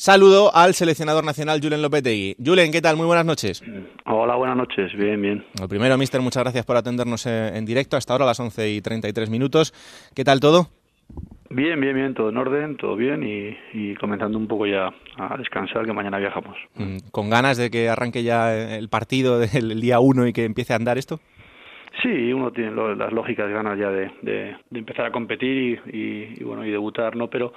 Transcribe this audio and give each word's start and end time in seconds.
Saludo 0.00 0.50
al 0.54 0.72
seleccionador 0.72 1.24
nacional 1.24 1.60
Julen 1.62 1.82
Lopetegui. 1.82 2.34
Julen, 2.42 2.72
¿qué 2.72 2.80
tal? 2.80 2.96
Muy 2.96 3.04
buenas 3.04 3.26
noches. 3.26 3.62
Hola, 4.06 4.34
buenas 4.34 4.56
noches. 4.56 4.90
Bien, 4.96 5.20
bien. 5.20 5.44
Lo 5.60 5.68
primero, 5.68 5.98
mister, 5.98 6.22
muchas 6.22 6.42
gracias 6.42 6.64
por 6.64 6.78
atendernos 6.78 7.26
eh, 7.26 7.54
en 7.54 7.66
directo 7.66 7.98
hasta 7.98 8.14
ahora 8.14 8.24
a 8.24 8.28
las 8.28 8.40
11 8.40 8.70
y 8.70 8.80
33 8.80 9.28
minutos. 9.28 9.74
¿Qué 10.16 10.24
tal 10.24 10.40
todo? 10.40 10.68
Bien, 11.50 11.78
bien, 11.78 11.94
bien, 11.94 12.14
todo 12.14 12.30
en 12.30 12.38
orden, 12.38 12.78
todo 12.78 12.96
bien 12.96 13.22
y, 13.74 13.94
comenzando 13.96 14.38
un 14.38 14.48
poco 14.48 14.66
ya 14.66 14.88
a 15.18 15.36
descansar 15.36 15.84
que 15.84 15.92
mañana 15.92 16.16
viajamos. 16.16 16.56
Mm, 16.76 17.10
¿Con 17.12 17.28
ganas 17.28 17.58
de 17.58 17.70
que 17.70 17.90
arranque 17.90 18.22
ya 18.22 18.56
el 18.78 18.88
partido 18.88 19.38
del 19.52 19.82
día 19.82 20.00
1 20.00 20.28
y 20.28 20.32
que 20.32 20.46
empiece 20.46 20.72
a 20.72 20.76
andar 20.76 20.96
esto? 20.96 21.20
Sí, 22.02 22.32
uno 22.32 22.50
tiene 22.52 22.70
las 22.96 23.12
lógicas 23.12 23.50
ganas 23.50 23.78
ya 23.78 23.90
de, 23.90 24.56
empezar 24.72 25.06
a 25.06 25.10
competir 25.10 25.82
y, 25.92 26.42
bueno 26.42 26.64
y 26.64 26.70
debutar, 26.70 27.16
¿no? 27.16 27.28
Pero 27.28 27.52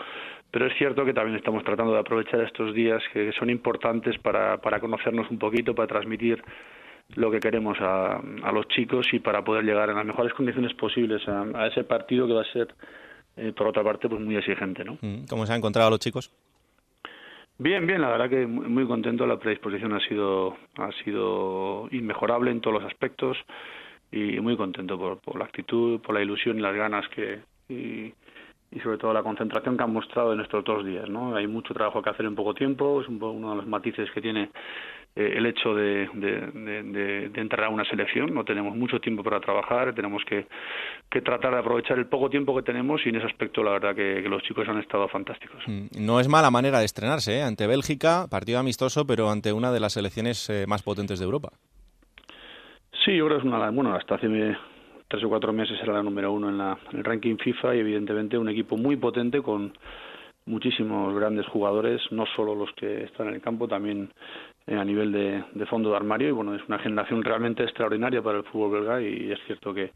pero 0.53 0.67
es 0.67 0.77
cierto 0.77 1.03
que 1.03 1.15
también 1.15 1.35
estamos 1.35 1.63
tratando 1.63 1.93
de 1.93 1.99
aprovechar 1.99 2.39
estos 2.41 2.75
días 2.75 3.01
que 3.11 3.31
son 3.31 3.49
importantes 3.49 4.19
para, 4.19 4.57
para 4.57 4.79
conocernos 4.79 5.29
un 5.31 5.39
poquito, 5.39 5.73
para 5.73 5.87
transmitir 5.87 6.43
lo 7.15 7.31
que 7.31 7.39
queremos 7.39 7.75
a, 7.81 8.17
a 8.17 8.51
los 8.51 8.67
chicos 8.67 9.07
y 9.13 9.19
para 9.19 9.43
poder 9.43 9.65
llegar 9.65 9.89
en 9.89 9.95
las 9.95 10.05
mejores 10.05 10.31
condiciones 10.35 10.71
posibles 10.75 11.27
a 11.27 11.65
ese 11.65 11.83
partido 11.83 12.27
que 12.27 12.33
va 12.33 12.41
a 12.41 12.53
ser 12.53 12.67
eh, 13.35 13.51
por 13.57 13.65
otra 13.65 13.83
parte, 13.83 14.07
pues 14.07 14.21
muy 14.21 14.35
exigente, 14.35 14.85
¿no? 14.85 14.99
Mm, 15.01 15.25
¿Cómo 15.27 15.47
se 15.47 15.53
han 15.53 15.57
encontrado 15.57 15.89
los 15.89 15.99
chicos? 15.99 16.31
Bien, 17.57 17.87
bien, 17.87 18.01
la 18.01 18.09
verdad 18.09 18.29
que 18.29 18.45
muy 18.45 18.85
contento. 18.85 19.25
La 19.25 19.39
predisposición 19.39 19.93
ha 19.93 19.99
sido, 20.01 20.55
ha 20.77 20.91
sido 21.03 21.87
inmejorable 21.89 22.51
en 22.51 22.61
todos 22.61 22.79
los 22.79 22.91
aspectos 22.91 23.37
y 24.11 24.39
muy 24.39 24.55
contento 24.55 24.99
por, 24.99 25.17
por 25.17 25.39
la 25.39 25.45
actitud, 25.45 25.99
por 26.01 26.13
la 26.13 26.21
ilusión 26.21 26.59
y 26.59 26.61
las 26.61 26.75
ganas 26.75 27.07
que 27.09 27.39
y, 27.69 28.13
y, 28.73 28.79
sobre 28.79 28.97
todo 28.97 29.13
la 29.13 29.23
concentración 29.23 29.77
que 29.77 29.83
han 29.83 29.93
mostrado 29.93 30.33
en 30.33 30.41
estos 30.41 30.63
dos 30.63 30.85
días. 30.85 31.09
¿no? 31.09 31.35
Hay 31.35 31.47
mucho 31.47 31.73
trabajo 31.73 32.01
que 32.01 32.09
hacer 32.09 32.25
en 32.25 32.35
poco 32.35 32.53
tiempo, 32.53 33.01
es 33.01 33.07
uno 33.07 33.49
de 33.51 33.55
los 33.55 33.67
matices 33.67 34.09
que 34.11 34.21
tiene 34.21 34.49
eh, 35.15 35.33
el 35.35 35.45
hecho 35.45 35.75
de, 35.75 36.09
entrar 37.35 37.65
a 37.65 37.69
una 37.69 37.85
selección. 37.85 38.33
No 38.33 38.43
tenemos 38.43 38.75
mucho 38.75 38.99
tiempo 38.99 39.23
para 39.23 39.39
trabajar, 39.39 39.93
tenemos 39.93 40.23
que, 40.25 40.47
tratar 41.21 41.53
de 41.53 41.59
aprovechar 41.59 41.99
el 41.99 42.07
poco 42.07 42.29
tiempo 42.29 42.55
que 42.55 42.63
tenemos 42.63 43.05
y 43.05 43.09
en 43.09 43.17
ese 43.17 43.27
aspecto 43.27 43.63
la 43.63 43.71
verdad 43.71 43.95
que, 43.95 44.21
los 44.27 44.41
chicos 44.43 44.67
han 44.67 44.79
estado 44.79 45.07
fantásticos. 45.07 45.61
Mm, 45.67 45.87
no 45.99 46.19
es 46.19 46.27
mala 46.27 46.49
manera 46.49 46.79
de 46.79 46.85
estrenarse, 46.85 47.37
¿eh? 47.37 47.43
ante 47.43 47.67
Bélgica, 47.67 48.25
partido 48.29 48.59
amistoso, 48.59 49.05
pero 49.05 49.29
ante 49.29 49.53
una 49.53 49.71
de 49.71 49.79
las 49.79 49.93
selecciones 49.93 50.49
eh, 50.49 50.65
más 50.67 50.81
potentes 50.81 51.19
de 51.19 51.25
Europa. 51.25 51.49
Sí, 53.05 53.15
yo 53.15 53.25
creo 53.25 53.37
que 53.37 53.47
es 53.47 53.53
una... 53.53 53.69
Bueno, 53.69 53.93
hasta 53.93 54.15
hace 54.15 54.27
tres 55.13 55.25
o 55.25 55.29
cuatro 55.29 55.53
meses 55.53 55.79
era 55.83 55.93
la 55.93 56.01
número 56.01 56.31
uno 56.31 56.49
en, 56.49 56.57
la, 56.57 56.75
en 56.91 56.97
el 56.97 57.03
ranking 57.03 57.37
FIFA 57.37 57.75
y 57.75 57.79
evidentemente 57.81 58.35
un 58.35 58.49
equipo 58.49 58.77
muy 58.77 58.95
potente 58.95 59.43
con 59.43 59.71
muchísimos 60.47 61.13
grandes 61.13 61.45
jugadores, 61.45 62.01
no 62.09 62.25
solo 62.35 62.55
los 62.55 62.71
que 62.71 63.03
están 63.03 63.27
en 63.27 63.35
el 63.35 63.41
campo, 63.41 63.67
también 63.67 64.09
eh, 64.65 64.75
a 64.75 64.83
nivel 64.83 65.11
de, 65.11 65.43
de, 65.53 65.65
fondo 65.67 65.91
de 65.91 65.97
armario. 65.97 66.29
Y 66.29 66.31
bueno, 66.31 66.55
es 66.55 66.63
una 66.67 66.79
generación 66.79 67.23
realmente 67.23 67.61
extraordinaria 67.61 68.23
para 68.23 68.39
el 68.39 68.43
fútbol 68.45 68.71
belga 68.71 69.01
y 69.03 69.31
es 69.31 69.39
cierto 69.45 69.71
que, 69.71 69.91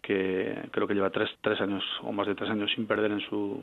que 0.00 0.56
creo 0.70 0.86
que 0.86 0.94
lleva 0.94 1.10
tres, 1.10 1.30
tres 1.40 1.60
años 1.60 1.82
o 2.04 2.12
más 2.12 2.28
de 2.28 2.36
tres 2.36 2.48
años 2.48 2.70
sin 2.76 2.86
perder 2.86 3.10
en 3.10 3.20
su, 3.22 3.60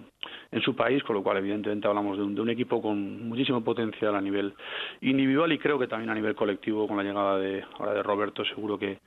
en 0.52 0.62
su 0.62 0.76
país, 0.76 1.02
con 1.04 1.16
lo 1.16 1.24
cual 1.24 1.38
evidentemente 1.38 1.88
hablamos 1.88 2.18
de 2.18 2.24
un, 2.24 2.36
de 2.36 2.42
un 2.42 2.50
equipo 2.50 2.82
con 2.82 3.30
muchísimo 3.30 3.64
potencial 3.64 4.14
a 4.14 4.20
nivel 4.20 4.54
individual 5.00 5.54
y 5.54 5.58
creo 5.58 5.80
que 5.80 5.88
también 5.88 6.10
a 6.10 6.16
nivel 6.16 6.36
colectivo 6.36 6.86
con 6.86 6.98
la 6.98 7.04
llegada 7.04 7.38
de 7.38 7.64
ahora 7.80 7.94
de 7.94 8.04
Roberto 8.04 8.44
seguro 8.44 8.78
que 8.78 9.00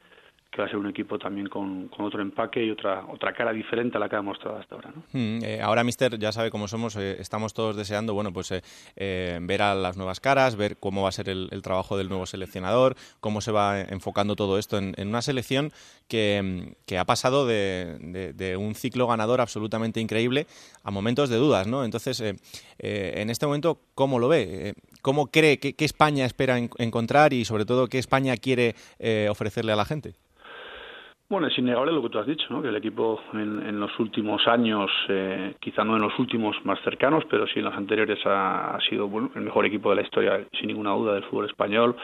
que 0.54 0.62
va 0.62 0.66
a 0.68 0.70
ser 0.70 0.78
un 0.78 0.88
equipo 0.88 1.18
también 1.18 1.48
con, 1.48 1.90
otro 1.98 2.22
empaque 2.22 2.64
y 2.64 2.70
otra 2.70 3.04
otra 3.10 3.32
cara 3.32 3.52
diferente 3.52 3.96
a 3.96 4.00
la 4.00 4.08
que 4.08 4.14
ha 4.14 4.22
mostrado 4.22 4.56
hasta 4.58 4.76
ahora. 4.76 4.92
¿no? 4.94 5.02
Mm, 5.12 5.42
eh, 5.42 5.60
ahora, 5.60 5.82
Mister, 5.82 6.16
ya 6.16 6.30
sabe 6.30 6.50
cómo 6.52 6.68
somos, 6.68 6.94
eh, 6.94 7.16
estamos 7.18 7.54
todos 7.54 7.74
deseando 7.76 8.14
bueno, 8.14 8.32
pues, 8.32 8.52
eh, 8.94 9.38
ver 9.42 9.62
a 9.62 9.74
las 9.74 9.96
nuevas 9.96 10.20
caras, 10.20 10.54
ver 10.54 10.76
cómo 10.76 11.02
va 11.02 11.08
a 11.08 11.12
ser 11.12 11.28
el, 11.28 11.50
trabajo 11.62 11.96
del 11.96 12.08
nuevo 12.08 12.26
seleccionador, 12.26 12.94
cómo 13.18 13.40
se 13.40 13.50
va 13.50 13.80
enfocando 13.80 14.36
todo 14.36 14.58
esto 14.58 14.78
en, 14.78 14.94
una 14.98 15.22
selección 15.22 15.72
que, 16.06 16.76
ha 16.96 17.04
pasado 17.04 17.46
de, 17.46 18.56
un 18.58 18.76
ciclo 18.76 19.08
ganador 19.08 19.40
absolutamente 19.40 20.00
increíble 20.00 20.46
a 20.84 20.92
momentos 20.92 21.30
de 21.30 21.36
dudas. 21.36 21.66
¿no? 21.66 21.84
Entonces, 21.84 22.20
en 22.78 23.30
este 23.30 23.46
momento, 23.46 23.80
¿cómo 23.94 24.18
lo 24.20 24.28
ve? 24.28 24.74
¿Cómo 25.02 25.28
cree 25.28 25.58
que, 25.58 25.84
España 25.84 26.26
espera 26.26 26.58
encontrar 26.58 27.32
y, 27.32 27.44
sobre 27.44 27.64
todo, 27.64 27.88
qué 27.88 27.98
España 27.98 28.36
quiere 28.36 28.76
ofrecerle 29.28 29.72
a 29.72 29.76
la 29.76 29.84
gente? 29.84 30.14
Bueno, 31.26 31.46
es 31.46 31.58
innegable 31.58 31.90
lo 31.90 32.02
que 32.02 32.10
tú 32.10 32.18
has 32.18 32.26
dicho, 32.26 32.44
¿no? 32.50 32.60
que 32.60 32.68
el 32.68 32.76
equipo 32.76 33.18
en, 33.32 33.80
los 33.80 33.98
últimos 33.98 34.46
años, 34.46 34.90
eh, 35.08 35.54
quizá 35.58 35.82
no 35.82 35.96
en 35.96 36.02
los 36.02 36.18
últimos 36.18 36.54
más 36.66 36.78
cercanos, 36.84 37.24
pero 37.30 37.46
sí 37.46 37.60
en 37.60 37.64
los 37.64 37.74
anteriores 37.74 38.18
ha, 38.26 38.78
sido 38.88 39.08
bueno, 39.08 39.30
el 39.34 39.40
mejor 39.40 39.64
equipo 39.64 39.88
de 39.88 39.96
la 39.96 40.02
historia, 40.02 40.44
sin 40.52 40.68
ninguna 40.68 40.90
duda, 40.90 41.14
del 41.14 41.24
fútbol 41.24 41.46
español. 41.46 41.96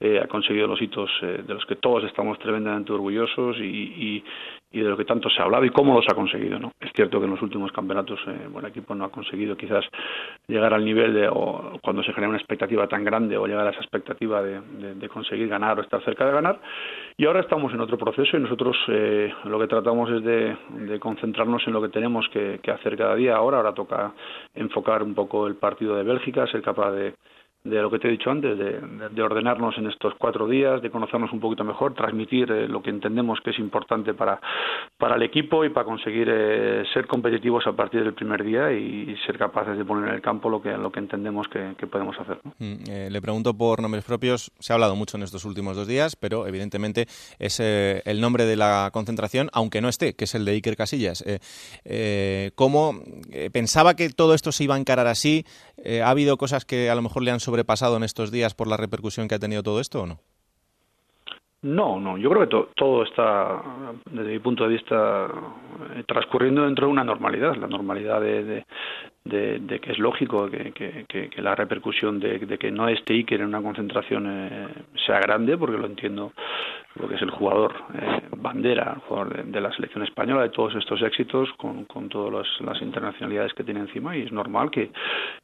Eh, 0.00 0.20
ha 0.22 0.28
conseguido 0.28 0.68
los 0.68 0.80
hitos 0.80 1.10
eh, 1.22 1.42
de 1.44 1.54
los 1.54 1.66
que 1.66 1.74
todos 1.74 2.04
estamos 2.04 2.38
tremendamente 2.38 2.92
orgullosos 2.92 3.56
y, 3.58 4.22
de 4.70 4.82
lo 4.82 4.96
que 4.96 5.04
tanto 5.04 5.28
se 5.28 5.40
ha 5.40 5.44
hablado 5.44 5.64
y 5.64 5.70
cómo 5.70 5.94
los 5.94 6.06
ha 6.08 6.14
conseguido. 6.14 6.58
¿no? 6.58 6.72
Es 6.78 6.92
cierto 6.94 7.18
que 7.18 7.24
en 7.24 7.32
los 7.32 7.42
últimos 7.42 7.72
campeonatos 7.72 8.20
eh, 8.28 8.48
el 8.56 8.64
equipo 8.66 8.94
no 8.94 9.06
ha 9.06 9.10
conseguido 9.10 9.56
quizás 9.56 9.84
llegar 10.46 10.72
al 10.72 10.84
nivel 10.84 11.14
de 11.14 11.28
o 11.28 11.80
cuando 11.82 12.02
se 12.02 12.12
genera 12.12 12.28
una 12.28 12.38
expectativa 12.38 12.86
tan 12.86 13.02
grande 13.02 13.36
o 13.36 13.46
llegar 13.46 13.66
a 13.66 13.70
esa 13.70 13.80
expectativa 13.80 14.42
de, 14.42 15.08
conseguir 15.08 15.48
ganar 15.48 15.78
o 15.78 15.82
estar 15.82 16.04
cerca 16.04 16.26
de 16.26 16.32
ganar. 16.32 16.60
Y 17.16 17.24
ahora 17.24 17.40
estamos 17.40 17.72
en 17.72 17.80
otro 17.80 17.98
proceso 17.98 18.36
y 18.36 18.40
nosotros 18.40 18.67
eh, 18.88 19.32
lo 19.44 19.58
que 19.58 19.66
tratamos 19.66 20.10
es 20.10 20.22
de, 20.22 20.56
de, 20.70 21.00
concentrarnos 21.00 21.66
en 21.66 21.72
lo 21.72 21.82
que 21.82 21.88
tenemos 21.88 22.28
que, 22.28 22.60
que 22.62 22.70
hacer 22.70 22.96
cada 22.96 23.14
día. 23.14 23.36
Ahora, 23.36 23.58
ahora 23.58 23.74
toca 23.74 24.12
enfocar 24.54 25.02
un 25.02 25.14
poco 25.14 25.46
el 25.46 25.56
partido 25.56 25.96
de 25.96 26.02
Bélgica, 26.02 26.46
ser 26.46 26.62
capaz 26.62 26.92
de 26.92 27.14
de 27.68 27.82
lo 27.82 27.90
que 27.90 27.98
te 27.98 28.08
he 28.08 28.10
dicho 28.10 28.30
antes, 28.30 28.56
de, 28.58 29.22
ordenarnos 29.22 29.76
en 29.78 29.86
estos 29.88 30.14
cuatro 30.18 30.48
días, 30.48 30.80
de 30.80 30.90
conocernos 30.90 31.32
un 31.32 31.40
poquito 31.40 31.64
mejor, 31.64 31.94
transmitir 31.94 32.50
eh, 32.50 32.68
lo 32.68 32.82
que 32.82 32.90
entendemos 32.90 33.40
que 33.44 33.50
es 33.50 33.58
importante 33.58 34.14
para, 34.14 34.40
para 34.96 35.16
el 35.16 35.22
equipo 35.22 35.64
y 35.64 35.70
para 35.70 35.84
conseguir 35.84 36.28
eh, 36.30 36.84
ser 36.94 37.06
competitivos 37.06 37.66
a 37.66 37.72
partir 37.72 38.04
del 38.04 38.14
primer 38.14 38.44
día 38.44 38.72
y, 38.72 39.16
ser 39.26 39.36
capaces 39.36 39.76
de 39.76 39.84
poner 39.84 40.08
en 40.08 40.14
el 40.14 40.22
campo 40.22 40.48
lo 40.48 40.62
que, 40.62 40.70
lo 40.70 40.92
que 40.92 41.00
entendemos 41.00 41.48
que, 41.48 41.74
podemos 41.86 42.16
hacer. 42.20 42.38
Mm, 42.58 42.74
eh, 42.88 43.08
le 43.10 43.20
pregunto 43.20 43.52
por 43.52 43.82
nombres 43.82 44.04
propios, 44.04 44.52
se 44.58 44.72
ha 44.72 44.74
hablado 44.74 44.94
mucho 44.94 45.16
en 45.16 45.22
estos 45.22 45.44
últimos 45.44 45.76
dos 45.76 45.86
días, 45.86 46.16
pero 46.16 46.46
evidentemente 46.46 47.06
es 47.38 47.60
el 47.60 48.20
nombre 48.20 48.44
de 48.44 48.56
la 48.56 48.90
concentración, 48.92 49.50
aunque 49.52 49.80
no 49.80 49.88
esté, 49.88 50.14
que 50.14 50.24
es 50.24 50.34
el 50.34 50.44
de 50.44 50.52
Iker 50.52 50.76
Casillas. 50.76 51.24
¿Cómo 52.54 52.94
pensaba 53.52 53.94
que 53.94 54.08
todo 54.10 54.34
esto 54.34 54.52
se 54.52 54.64
iba 54.64 54.76
a 54.76 54.78
encarar 54.78 55.06
así? 55.06 55.44
¿Ha 56.02 56.10
habido 56.10 56.36
cosas 56.36 56.64
que 56.64 56.90
a 56.90 56.94
lo 56.94 57.02
mejor 57.02 57.22
le 57.22 57.30
han 57.30 57.40
sobrepasado 57.58 57.96
en 57.96 58.04
estos 58.04 58.30
días 58.30 58.54
por 58.54 58.68
la 58.68 58.76
repercusión 58.76 59.26
que 59.26 59.34
ha 59.34 59.38
tenido 59.38 59.62
todo 59.64 59.80
esto 59.80 60.02
o 60.02 60.06
no? 60.06 60.18
No, 61.60 61.98
no, 61.98 62.16
yo 62.16 62.30
creo 62.30 62.48
que 62.48 62.74
todo 62.76 63.02
está, 63.02 63.60
desde 64.12 64.30
mi 64.30 64.38
punto 64.38 64.62
de 64.62 64.70
vista, 64.70 65.26
eh, 65.96 66.04
transcurriendo 66.06 66.62
dentro 66.62 66.86
de 66.86 66.92
una 66.92 67.02
normalidad, 67.02 67.56
la 67.56 67.66
normalidad 67.66 68.20
de, 68.20 68.44
de, 68.44 68.66
que 69.28 69.92
es 69.92 69.98
lógico 69.98 70.48
que, 70.50 70.72
que, 70.72 71.42
la 71.42 71.54
repercusión 71.54 72.18
de, 72.18 72.58
que 72.58 72.70
no 72.70 72.88
esté 72.88 73.14
Iker 73.14 73.40
en 73.40 73.48
una 73.48 73.62
concentración 73.62 74.26
eh, 74.28 74.68
sea 75.06 75.20
grande, 75.20 75.56
porque 75.56 75.78
lo 75.78 75.86
entiendo, 75.86 76.32
lo 76.96 77.08
que 77.08 77.14
es 77.14 77.22
el 77.22 77.30
jugador 77.30 77.74
eh, 77.94 78.22
bandera, 78.36 78.92
el 78.94 79.00
jugador 79.02 79.44
de, 79.44 79.60
la 79.60 79.72
selección 79.72 80.04
española, 80.04 80.42
de 80.42 80.50
todos 80.50 80.74
estos 80.74 81.02
éxitos, 81.02 81.52
con, 81.56 81.84
con 81.84 82.08
todas 82.08 82.46
las 82.60 82.82
internacionalidades 82.82 83.52
que 83.54 83.64
tiene 83.64 83.80
encima, 83.80 84.16
y 84.16 84.22
es 84.22 84.32
normal 84.32 84.70
que, 84.70 84.90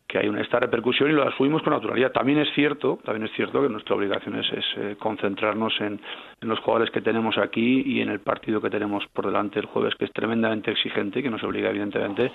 que 0.07 0.19
hay 0.19 0.29
una, 0.29 0.43
esta 0.43 0.61
repercusión 0.61 1.11
y 1.11 1.13
lo 1.13 1.27
asumimos 1.27 1.63
con 1.63 1.73
naturalidad. 1.73 2.13
También 2.13 2.39
es 2.39 2.49
cierto, 2.55 2.99
también 3.05 3.27
es 3.27 3.33
cierto 3.35 3.63
que 3.63 3.69
nuestra 3.69 3.97
obligación 3.97 4.39
es, 4.39 4.47
eh, 4.77 4.97
concentrarnos 4.99 5.75
en, 5.81 6.01
los 6.41 6.59
jugadores 6.61 6.91
que 6.91 7.01
tenemos 7.01 7.39
aquí 7.39 7.83
y 7.87 8.03
en 8.03 8.11
el 8.11 8.21
partido 8.21 8.61
que 8.61 8.69
tenemos 8.69 9.03
por 9.15 9.25
delante 9.25 9.59
el 9.59 9.65
jueves, 9.65 9.95
que 9.95 10.05
es 10.05 10.13
tremendamente 10.13 10.71
exigente 10.71 11.21
y 11.21 11.23
que 11.23 11.31
nos 11.31 11.43
obliga 11.43 11.71
evidentemente 11.71 12.31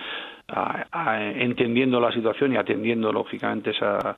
a, 0.47 1.21
entendiendo 1.39 1.99
la 1.99 2.11
situación 2.11 2.53
y 2.53 2.57
atendiendo 2.57 3.11
lógicamente 3.11 3.71
esa, 3.71 4.15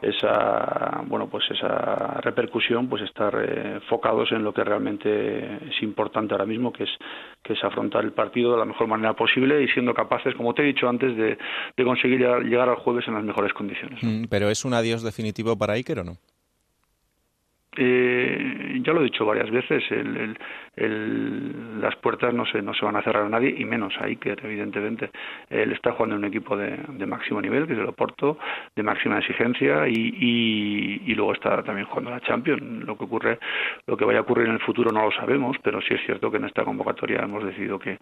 esa 0.00 1.02
bueno 1.06 1.28
pues 1.28 1.44
esa 1.50 2.20
repercusión, 2.22 2.88
pues 2.88 3.02
estar 3.02 3.34
eh, 3.36 3.80
focados 3.88 4.32
en 4.32 4.42
lo 4.42 4.52
que 4.52 4.64
realmente 4.64 5.68
es 5.68 5.82
importante 5.82 6.34
ahora 6.34 6.46
mismo, 6.46 6.72
que 6.72 6.84
es 6.84 6.90
que 7.42 7.52
es 7.52 7.62
afrontar 7.62 8.04
el 8.04 8.12
partido 8.12 8.52
de 8.52 8.58
la 8.58 8.64
mejor 8.64 8.86
manera 8.86 9.12
posible 9.12 9.62
y 9.62 9.68
siendo 9.68 9.92
capaces, 9.92 10.34
como 10.34 10.54
te 10.54 10.62
he 10.62 10.66
dicho 10.66 10.88
antes, 10.88 11.14
de, 11.16 11.36
de 11.76 11.84
conseguir 11.84 12.20
llegar 12.20 12.68
al 12.68 12.76
jueves 12.76 13.06
en 13.06 13.14
las 13.14 13.24
mejores 13.24 13.52
condiciones. 13.52 14.02
Mm, 14.02 14.24
pero 14.30 14.48
es 14.48 14.64
un 14.64 14.72
adiós 14.72 15.02
definitivo 15.02 15.56
para 15.56 15.74
Iker 15.74 16.00
o 16.00 16.04
no? 16.04 16.16
Eh, 17.76 18.13
ya 18.84 18.92
lo 18.92 19.00
he 19.00 19.04
dicho 19.04 19.24
varias 19.24 19.50
veces, 19.50 19.82
las 20.76 21.96
puertas 21.96 22.34
no 22.34 22.44
se, 22.46 22.62
no 22.62 22.74
se 22.74 22.84
van 22.84 22.96
a 22.96 23.02
cerrar 23.02 23.24
a 23.24 23.28
nadie 23.28 23.54
y 23.56 23.64
menos 23.64 23.94
a 23.98 24.04
Iker, 24.04 24.40
evidentemente. 24.44 25.10
Él 25.48 25.72
está 25.72 25.92
jugando 25.92 26.16
en 26.16 26.22
un 26.22 26.28
equipo 26.28 26.56
de, 26.56 27.06
máximo 27.06 27.40
nivel, 27.40 27.66
que 27.66 27.72
es 27.72 27.78
el 27.78 27.86
Oporto, 27.86 28.38
de 28.74 28.82
máxima 28.82 29.18
exigencia 29.18 29.88
y, 29.88 31.00
y, 31.06 31.14
luego 31.14 31.32
está 31.32 31.62
también 31.62 31.86
jugando 31.86 32.10
la 32.10 32.20
Champions. 32.20 32.62
Lo 32.84 32.96
que 32.96 33.04
ocurre, 33.04 33.38
lo 33.86 33.96
que 33.96 34.04
vaya 34.04 34.18
a 34.18 34.22
ocurrir 34.22 34.48
en 34.48 34.54
el 34.54 34.60
futuro 34.60 34.90
no 34.90 35.04
lo 35.04 35.12
sabemos, 35.12 35.56
pero 35.62 35.80
sí 35.80 35.94
es 35.94 36.04
cierto 36.04 36.30
que 36.30 36.38
en 36.38 36.44
esta 36.44 36.64
convocatoria 36.64 37.20
hemos 37.22 37.44
decidido 37.44 37.78
que, 37.78 37.98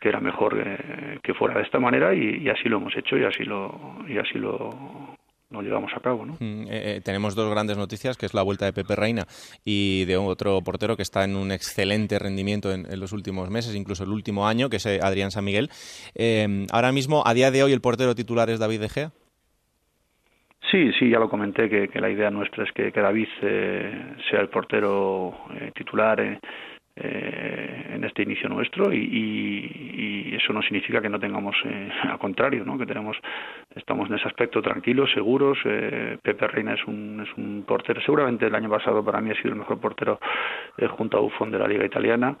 que 0.00 0.08
era 0.08 0.20
mejor 0.20 0.54
que, 0.54 1.18
que 1.22 1.34
fuera 1.34 1.54
de 1.54 1.62
esta 1.62 1.78
manera 1.78 2.14
y, 2.14 2.42
y, 2.42 2.48
así 2.48 2.68
lo 2.68 2.76
hemos 2.76 2.96
hecho 2.96 3.16
y 3.16 3.24
así 3.24 3.44
lo, 3.44 3.96
y 4.06 4.18
así 4.18 4.38
lo 4.38 5.18
no 5.50 5.62
llevamos 5.62 5.92
a 5.94 6.00
cabo. 6.00 6.24
¿no? 6.24 6.34
Mm, 6.40 6.66
eh, 6.68 7.00
tenemos 7.04 7.34
dos 7.34 7.50
grandes 7.50 7.76
noticias, 7.76 8.16
que 8.16 8.26
es 8.26 8.34
la 8.34 8.42
vuelta 8.42 8.64
de 8.64 8.72
Pepe 8.72 8.96
Reina 8.96 9.26
y 9.64 10.04
de 10.06 10.16
otro 10.16 10.60
portero 10.62 10.96
que 10.96 11.02
está 11.02 11.24
en 11.24 11.36
un 11.36 11.52
excelente 11.52 12.18
rendimiento 12.18 12.72
en, 12.72 12.86
los 12.98 13.12
últimos 13.12 13.50
meses, 13.50 13.74
incluso 13.74 14.04
el 14.04 14.10
último 14.10 14.46
año, 14.46 14.68
que 14.68 14.76
es 14.76 14.86
Adrián 14.86 15.30
San 15.30 15.44
Miguel. 15.44 15.70
ahora 16.72 16.92
mismo, 16.92 17.22
a 17.26 17.34
día 17.34 17.50
de 17.50 17.62
hoy, 17.62 17.72
el 17.72 17.80
portero 17.80 18.14
titular 18.14 18.50
es 18.50 18.58
David 18.58 18.80
De 18.80 18.88
Gea. 18.88 19.12
Sí, 20.70 20.92
sí, 20.98 21.08
ya 21.08 21.18
lo 21.18 21.28
comenté 21.28 21.68
que, 21.68 21.88
que 21.88 22.00
la 22.00 22.10
idea 22.10 22.30
nuestra 22.30 22.64
es 22.64 22.72
que, 22.72 22.92
que 22.92 23.00
David 23.00 23.28
eh, 23.42 24.14
sea 24.30 24.40
el 24.40 24.48
portero 24.48 25.34
eh, 25.54 25.72
titular. 25.74 26.20
Eh, 26.96 27.90
en 28.00 28.04
este 28.04 28.22
inicio 28.22 28.48
nuestro 28.48 28.92
y, 28.92 28.98
y, 28.98 30.34
eso 30.34 30.52
no 30.52 30.62
significa 30.62 31.00
que 31.00 31.08
no 31.08 31.20
tengamos 31.20 31.54
eh, 31.64 31.90
al 32.02 32.18
contrario 32.18 32.64
no 32.64 32.78
que 32.78 32.86
tenemos 32.86 33.16
estamos 33.74 34.08
en 34.08 34.16
ese 34.16 34.26
aspecto 34.26 34.60
tranquilos 34.60 35.10
seguros. 35.12 35.58
Eh, 35.64 36.18
Pepe 36.22 36.48
Reina 36.48 36.74
es 36.74 36.84
un 36.86 37.20
es 37.20 37.28
un 37.36 37.64
portero 37.66 38.00
seguramente 38.00 38.46
el 38.46 38.54
año 38.54 38.68
pasado 38.68 39.04
para 39.04 39.20
mí 39.20 39.30
ha 39.30 39.34
sido 39.34 39.50
el 39.50 39.56
mejor 39.56 39.78
portero 39.78 40.18
eh, 40.78 40.86
junto 40.88 41.18
a 41.18 41.20
Buffon 41.20 41.50
de 41.50 41.58
la 41.58 41.68
liga 41.68 41.84
italiana 41.84 42.36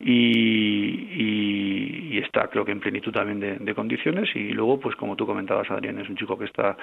y, 0.00 2.14
y, 2.14 2.18
está 2.18 2.48
creo 2.48 2.64
que 2.64 2.72
en 2.72 2.80
plenitud 2.80 3.12
también 3.12 3.64
de, 3.64 3.74
condiciones. 3.74 4.34
Y 4.34 4.50
luego 4.50 4.80
pues 4.80 4.96
como 4.96 5.16
tú 5.16 5.26
comentabas 5.26 5.70
Adrián 5.70 5.98
es 5.98 6.08
un 6.08 6.16
chico 6.16 6.38
que 6.38 6.46
está 6.46 6.76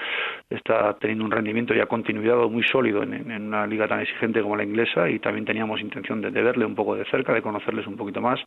está 0.49 0.97
teniendo 0.99 1.25
un 1.25 1.31
rendimiento 1.31 1.73
ya 1.73 1.85
continuado 1.85 2.49
muy 2.49 2.63
sólido 2.63 3.03
en, 3.03 3.13
en 3.13 3.47
una 3.47 3.67
liga 3.67 3.87
tan 3.87 3.99
exigente 3.99 4.41
como 4.41 4.55
la 4.55 4.63
inglesa 4.63 5.09
y 5.09 5.19
también 5.19 5.45
teníamos 5.45 5.81
intención 5.81 6.21
de, 6.21 6.31
de 6.31 6.41
verle 6.41 6.65
un 6.65 6.75
poco 6.75 6.95
de 6.95 7.05
cerca 7.09 7.33
de 7.33 7.41
conocerles 7.41 7.87
un 7.87 7.95
poquito 7.95 8.21
más 8.21 8.39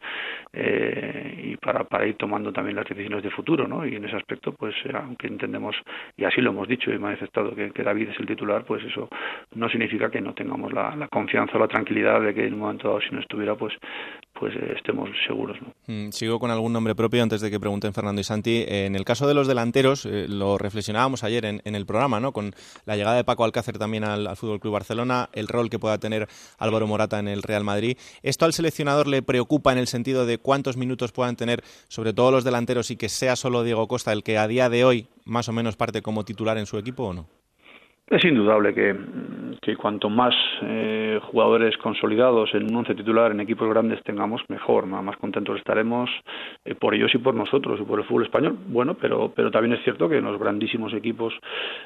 eh, 0.53 1.53
y 1.53 1.57
para, 1.57 2.07
ir 2.07 2.17
tomando 2.17 2.53
también 2.53 2.77
las 2.77 2.89
decisiones 2.89 3.23
de 3.23 3.31
futuro, 3.31 3.67
¿no? 3.67 3.87
Y 3.87 3.97
en 3.97 4.05
ese 4.05 4.17
aspecto, 4.17 4.53
pues 4.53 4.75
eh, 4.85 4.93
aunque 4.95 5.27
entendemos, 5.27 5.77
y 6.17 6.25
así 6.25 6.41
lo 6.41 6.51
hemos 6.51 6.69
dicho 6.69 6.93
y 6.93 6.99
manifestado, 6.99 7.55
que, 7.55 7.71
que 7.71 7.83
David 7.83 8.11
es 8.11 8.21
el 8.21 8.27
titular, 8.27 8.65
pues 8.65 8.85
eso 8.85 9.09
no 9.55 9.69
significa 9.69 10.11
que 10.11 10.21
no 10.21 10.35
tengamos 10.35 10.73
la, 10.73 11.09
confianza 11.11 11.57
o 11.57 11.61
la 11.61 11.69
tranquilidad 11.69 12.21
de 12.21 12.35
que 12.35 12.47
en 12.47 12.55
un 12.55 12.61
momento 12.61 12.89
dado, 12.89 13.01
si 13.01 13.15
no 13.15 13.21
estuviera, 13.21 13.55
pues 13.55 13.75
pues 14.39 14.55
eh, 14.57 14.75
estemos 14.77 15.09
seguros. 15.27 15.57
¿no? 15.61 15.73
Mm, 15.87 16.11
sigo 16.11 16.41
con 16.41 16.51
algún 16.51 16.73
nombre 16.73 16.95
propio 16.95 17.23
antes 17.23 17.41
de 17.41 17.51
que 17.51 17.61
pregunten 17.61 17.93
Fernando 17.93 18.21
y 18.21 18.25
Santi. 18.25 18.65
En 18.67 18.97
el 18.97 19.05
caso 19.05 19.29
de 19.29 19.35
los 19.35 19.47
delanteros, 19.47 20.05
lo 20.05 20.59
reflexionábamos 20.59 21.23
ayer 21.23 21.45
en, 21.45 21.61
en, 21.65 21.75
el 21.75 21.87
programa, 21.87 22.19
¿no? 22.19 22.33
con 22.33 22.53
la 22.87 22.97
llegada 22.97 23.17
de 23.17 23.25
Paco 23.25 23.45
Alcácer 23.45 23.79
también 23.79 24.05
al, 24.05 24.27
al 24.27 24.37
Fútbol 24.37 24.59
Club 24.59 24.73
Barcelona, 24.73 25.29
el 25.33 25.49
rol 25.49 25.71
que 25.71 25.79
pueda 25.79 25.99
tener 25.99 26.27
Álvaro 26.59 26.87
Morata 26.87 27.19
en 27.19 27.29
el 27.29 27.43
Real 27.43 27.65
Madrid. 27.65 27.97
¿Esto 28.23 28.45
al 28.45 28.52
seleccionador 28.53 29.07
le 29.07 29.23
preocupa 29.23 29.73
en 29.73 29.79
el 29.79 29.87
sentido 29.87 30.27
de 30.27 30.39
cuántos 30.39 30.77
minutos 30.77 31.13
puedan 31.13 31.37
tener, 31.37 31.63
sobre 31.89 32.13
todo 32.13 32.31
los 32.31 32.45
delanteros, 32.45 32.91
y 32.91 32.97
que 32.97 33.09
sea 33.09 33.37
solo 33.37 33.63
Diego 33.63 33.89
Costa 33.89 34.13
el 34.13 34.23
que 34.23 34.39
a 34.39 34.49
día 34.49 34.69
de 34.69 34.85
hoy 34.85 35.09
más 35.25 35.49
o 35.49 35.53
menos 35.53 35.77
parte 35.77 36.03
como 36.03 36.25
titular 36.25 36.59
en 36.59 36.67
su 36.67 36.79
equipo 36.79 37.05
o 37.05 37.13
no? 37.13 37.42
Es 38.13 38.23
indudable 38.27 38.75
que, 38.75 39.75
cuanto 39.79 40.11
más 40.11 40.35
eh, 40.61 41.19
jugadores 41.23 41.79
consolidados 41.79 42.55
en 42.55 42.65
un 42.65 42.77
once 42.77 42.95
titular 42.95 43.33
en 43.33 43.41
equipos 43.41 43.67
grandes 43.71 44.03
tengamos, 44.03 44.43
mejor, 44.49 44.85
más 44.85 45.17
contentos 45.17 45.57
estaremos 45.57 46.11
eh, 46.67 46.75
por 46.75 46.95
ellos 46.95 47.11
y 47.15 47.19
por 47.19 47.35
nosotros 47.35 47.81
y 47.81 47.85
por 47.85 47.99
el 47.99 48.05
fútbol 48.05 48.25
español. 48.25 48.59
Bueno, 48.67 48.99
pero, 49.01 49.33
pero 49.35 49.51
también 49.51 49.73
es 49.73 49.83
cierto 49.83 50.11
que 50.11 50.19
en 50.19 50.25
los 50.25 50.39
grandísimos 50.39 50.93
equipos 50.93 51.33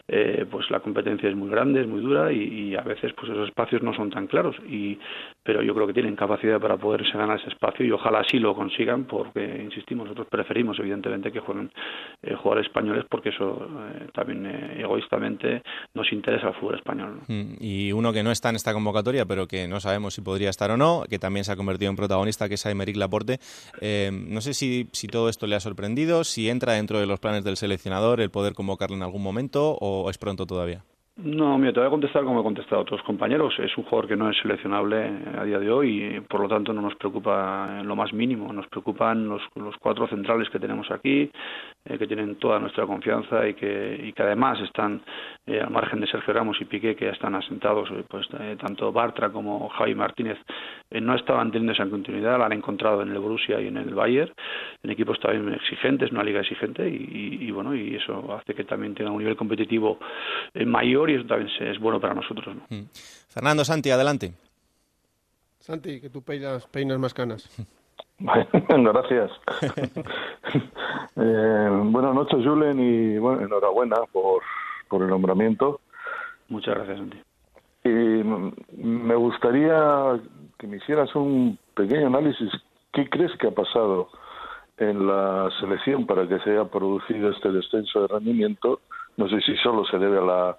eh, 0.08 0.44
pues 0.50 0.68
la 0.68 0.80
competencia 0.80 1.28
es 1.28 1.36
muy 1.36 1.48
grande, 1.48 1.82
es 1.82 1.86
muy 1.86 2.00
dura 2.00 2.32
y, 2.32 2.74
a 2.74 2.82
veces 2.82 3.12
pues 3.12 3.30
esos 3.30 3.46
espacios 3.48 3.82
no 3.82 3.94
son 3.94 4.10
tan 4.10 4.26
claros. 4.26 4.56
Y, 4.68 4.98
pero 5.44 5.62
yo 5.62 5.76
creo 5.76 5.86
que 5.86 5.94
tienen 5.94 6.16
capacidad 6.16 6.60
para 6.60 6.76
poderse 6.76 7.16
ganar 7.16 7.38
ese 7.38 7.50
espacio 7.50 7.86
y 7.86 7.92
ojalá 7.92 8.18
así 8.18 8.40
lo 8.40 8.52
consigan 8.56 9.04
porque, 9.04 9.62
insistimos, 9.62 10.06
nosotros 10.06 10.26
preferimos 10.28 10.76
evidentemente 10.80 11.30
que 11.30 11.38
jueguen 11.38 11.70
eh, 12.22 12.34
jugadores 12.34 12.66
españoles 12.66 13.04
porque 13.08 13.28
eso 13.28 13.68
eh, 13.94 14.08
también 14.12 14.44
eh, 14.44 14.80
egoístamente 14.80 15.62
nos 15.94 16.12
interesa 16.16 16.48
el 16.48 16.54
fútbol 16.54 16.76
español. 16.76 17.20
Mm, 17.28 17.54
y 17.60 17.92
uno 17.92 18.12
que 18.12 18.22
no 18.22 18.30
está 18.30 18.50
en 18.50 18.56
esta 18.56 18.72
convocatoria, 18.72 19.24
pero 19.26 19.46
que 19.46 19.68
no 19.68 19.80
sabemos 19.80 20.14
si 20.14 20.20
podría 20.20 20.50
estar 20.50 20.70
o 20.70 20.76
no, 20.76 21.04
que 21.08 21.18
también 21.18 21.44
se 21.44 21.52
ha 21.52 21.56
convertido 21.56 21.90
en 21.90 21.96
protagonista, 21.96 22.48
que 22.48 22.54
es 22.54 22.66
Aymeric 22.66 22.96
Laporte. 22.96 23.38
Eh, 23.80 24.10
no 24.12 24.40
sé 24.40 24.54
si, 24.54 24.88
si 24.92 25.06
todo 25.06 25.28
esto 25.28 25.46
le 25.46 25.56
ha 25.56 25.60
sorprendido, 25.60 26.24
si 26.24 26.48
entra 26.50 26.74
dentro 26.74 26.98
de 26.98 27.06
los 27.06 27.20
planes 27.20 27.44
del 27.44 27.56
seleccionador 27.56 28.20
el 28.20 28.30
poder 28.30 28.54
convocarle 28.54 28.96
en 28.96 29.02
algún 29.02 29.22
momento 29.22 29.76
o 29.80 30.10
es 30.10 30.18
pronto 30.18 30.46
todavía. 30.46 30.84
No, 31.18 31.56
mira, 31.56 31.72
te 31.72 31.80
voy 31.80 31.86
a 31.86 31.90
contestar 31.90 32.24
como 32.24 32.40
he 32.40 32.42
contestado 32.42 32.76
a 32.76 32.82
otros 32.82 33.02
compañeros. 33.02 33.54
Es 33.58 33.74
un 33.78 33.84
jugador 33.84 34.06
que 34.06 34.16
no 34.16 34.28
es 34.28 34.36
seleccionable 34.36 35.10
a 35.38 35.44
día 35.44 35.58
de 35.58 35.70
hoy 35.70 36.04
y 36.04 36.20
por 36.20 36.40
lo 36.40 36.48
tanto 36.48 36.74
no 36.74 36.82
nos 36.82 36.94
preocupa 36.96 37.82
lo 37.82 37.96
más 37.96 38.12
mínimo. 38.12 38.52
Nos 38.52 38.66
preocupan 38.66 39.26
los, 39.26 39.40
cuatro 39.80 40.06
centrales 40.08 40.50
que 40.50 40.58
tenemos 40.58 40.90
aquí, 40.90 41.30
eh, 41.86 41.98
que 41.98 42.06
tienen 42.06 42.36
toda 42.36 42.58
nuestra 42.58 42.84
confianza 42.84 43.48
y 43.48 43.54
que, 43.54 43.98
y 44.08 44.12
que 44.12 44.22
además 44.24 44.60
están 44.60 45.00
eh, 45.46 45.58
al 45.58 45.70
margen 45.70 46.00
de 46.00 46.06
Sergio 46.06 46.34
Ramos 46.34 46.60
y 46.60 46.66
Piqué, 46.66 46.94
que 46.94 47.06
ya 47.06 47.12
están 47.12 47.34
asentados, 47.34 47.88
eh, 47.92 48.04
pues 48.06 48.26
eh, 48.38 48.56
tanto 48.60 48.92
Bartra 48.92 49.30
como 49.30 49.70
Javi 49.70 49.94
Martínez 49.94 50.36
eh, 50.90 51.00
no 51.00 51.14
estaban 51.14 51.50
teniendo 51.50 51.72
esa 51.72 51.88
continuidad, 51.88 52.38
la 52.38 52.44
han 52.44 52.52
encontrado 52.52 53.00
en 53.00 53.10
el 53.12 53.18
Borussia 53.20 53.58
y 53.60 53.68
en 53.68 53.78
el 53.78 53.94
Bayern, 53.94 54.32
en 54.82 54.90
equipos 54.90 55.18
también 55.20 55.54
exigentes, 55.54 56.10
una 56.10 56.22
liga 56.22 56.40
exigente 56.40 56.86
y, 56.86 57.38
y, 57.40 57.50
bueno, 57.52 57.74
y 57.74 57.94
eso 57.94 58.34
hace 58.34 58.54
que 58.54 58.64
también 58.64 58.94
tenga 58.94 59.10
un 59.10 59.18
nivel 59.18 59.36
competitivo 59.36 59.98
mayor 60.66 61.05
y 61.10 61.14
eso 61.14 61.26
también 61.26 61.50
es 61.60 61.78
bueno 61.78 62.00
para 62.00 62.14
nosotros. 62.14 62.56
¿no? 62.56 62.62
Mm. 62.68 62.88
Fernando 63.28 63.64
Santi, 63.64 63.90
adelante. 63.90 64.32
Santi, 65.60 66.00
que 66.00 66.10
tú 66.10 66.22
peinas, 66.22 66.66
peinas 66.66 66.98
más 66.98 67.14
canas. 67.14 67.48
Bueno, 68.18 68.94
gracias. 68.94 69.30
eh, 71.16 71.68
buenas 71.84 72.14
noches, 72.14 72.38
Julen, 72.42 72.80
y 72.80 73.18
bueno, 73.18 73.42
enhorabuena 73.42 73.96
por, 74.10 74.42
por 74.88 75.02
el 75.02 75.08
nombramiento. 75.08 75.80
Muchas 76.48 76.76
gracias, 76.76 76.98
Santi. 76.98 77.18
Y 77.84 77.88
me 77.88 79.14
gustaría 79.14 80.18
que 80.58 80.66
me 80.66 80.78
hicieras 80.78 81.14
un 81.14 81.58
pequeño 81.74 82.06
análisis. 82.06 82.50
¿Qué 82.92 83.08
crees 83.10 83.32
que 83.38 83.48
ha 83.48 83.50
pasado 83.50 84.08
en 84.78 85.06
la 85.06 85.50
selección 85.60 86.06
para 86.06 86.26
que 86.26 86.38
se 86.40 86.50
haya 86.50 86.64
producido 86.64 87.30
este 87.30 87.52
descenso 87.52 88.00
de 88.02 88.08
rendimiento? 88.08 88.80
No 89.16 89.28
sé 89.28 89.40
si 89.42 89.56
solo 89.58 89.84
se 89.84 89.98
debe 89.98 90.18
a 90.18 90.22
la 90.22 90.56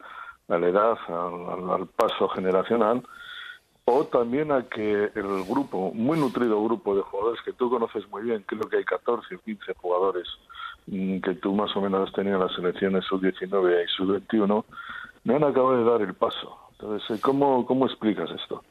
a 0.47 0.57
la 0.57 0.67
edad, 0.67 0.97
al, 1.07 1.87
paso 1.87 2.27
generacional, 2.29 3.03
o 3.85 4.05
también 4.05 4.51
a 4.51 4.63
que 4.63 5.11
el 5.15 5.43
grupo, 5.45 5.91
muy 5.93 6.19
nutrido 6.19 6.63
grupo 6.63 6.95
de 6.95 7.01
jugadores 7.01 7.41
que 7.43 7.53
tú 7.53 7.69
conoces 7.69 8.07
muy 8.09 8.23
bien, 8.23 8.43
creo 8.45 8.67
que 8.69 8.77
hay 8.77 8.83
14 8.83 9.35
o 9.35 9.39
15 9.39 9.73
jugadores 9.75 10.27
mm, 10.87 11.19
que 11.19 11.35
tú 11.35 11.53
más 11.53 11.75
o 11.75 11.81
menos 11.81 12.07
has 12.07 12.15
tenido 12.15 12.35
en 12.35 12.43
las 12.43 12.55
selecciones 12.55 13.05
sub-19 13.05 13.83
y 13.83 13.87
sub-21, 13.87 14.65
no 15.23 15.35
han 15.35 15.43
acabado 15.43 15.77
de 15.77 15.89
dar 15.89 16.01
el 16.01 16.13
paso. 16.13 16.57
Entonces, 16.71 17.19
¿cómo, 17.21 17.65
cómo 17.65 17.85
explicas 17.85 18.29
esto? 18.31 18.63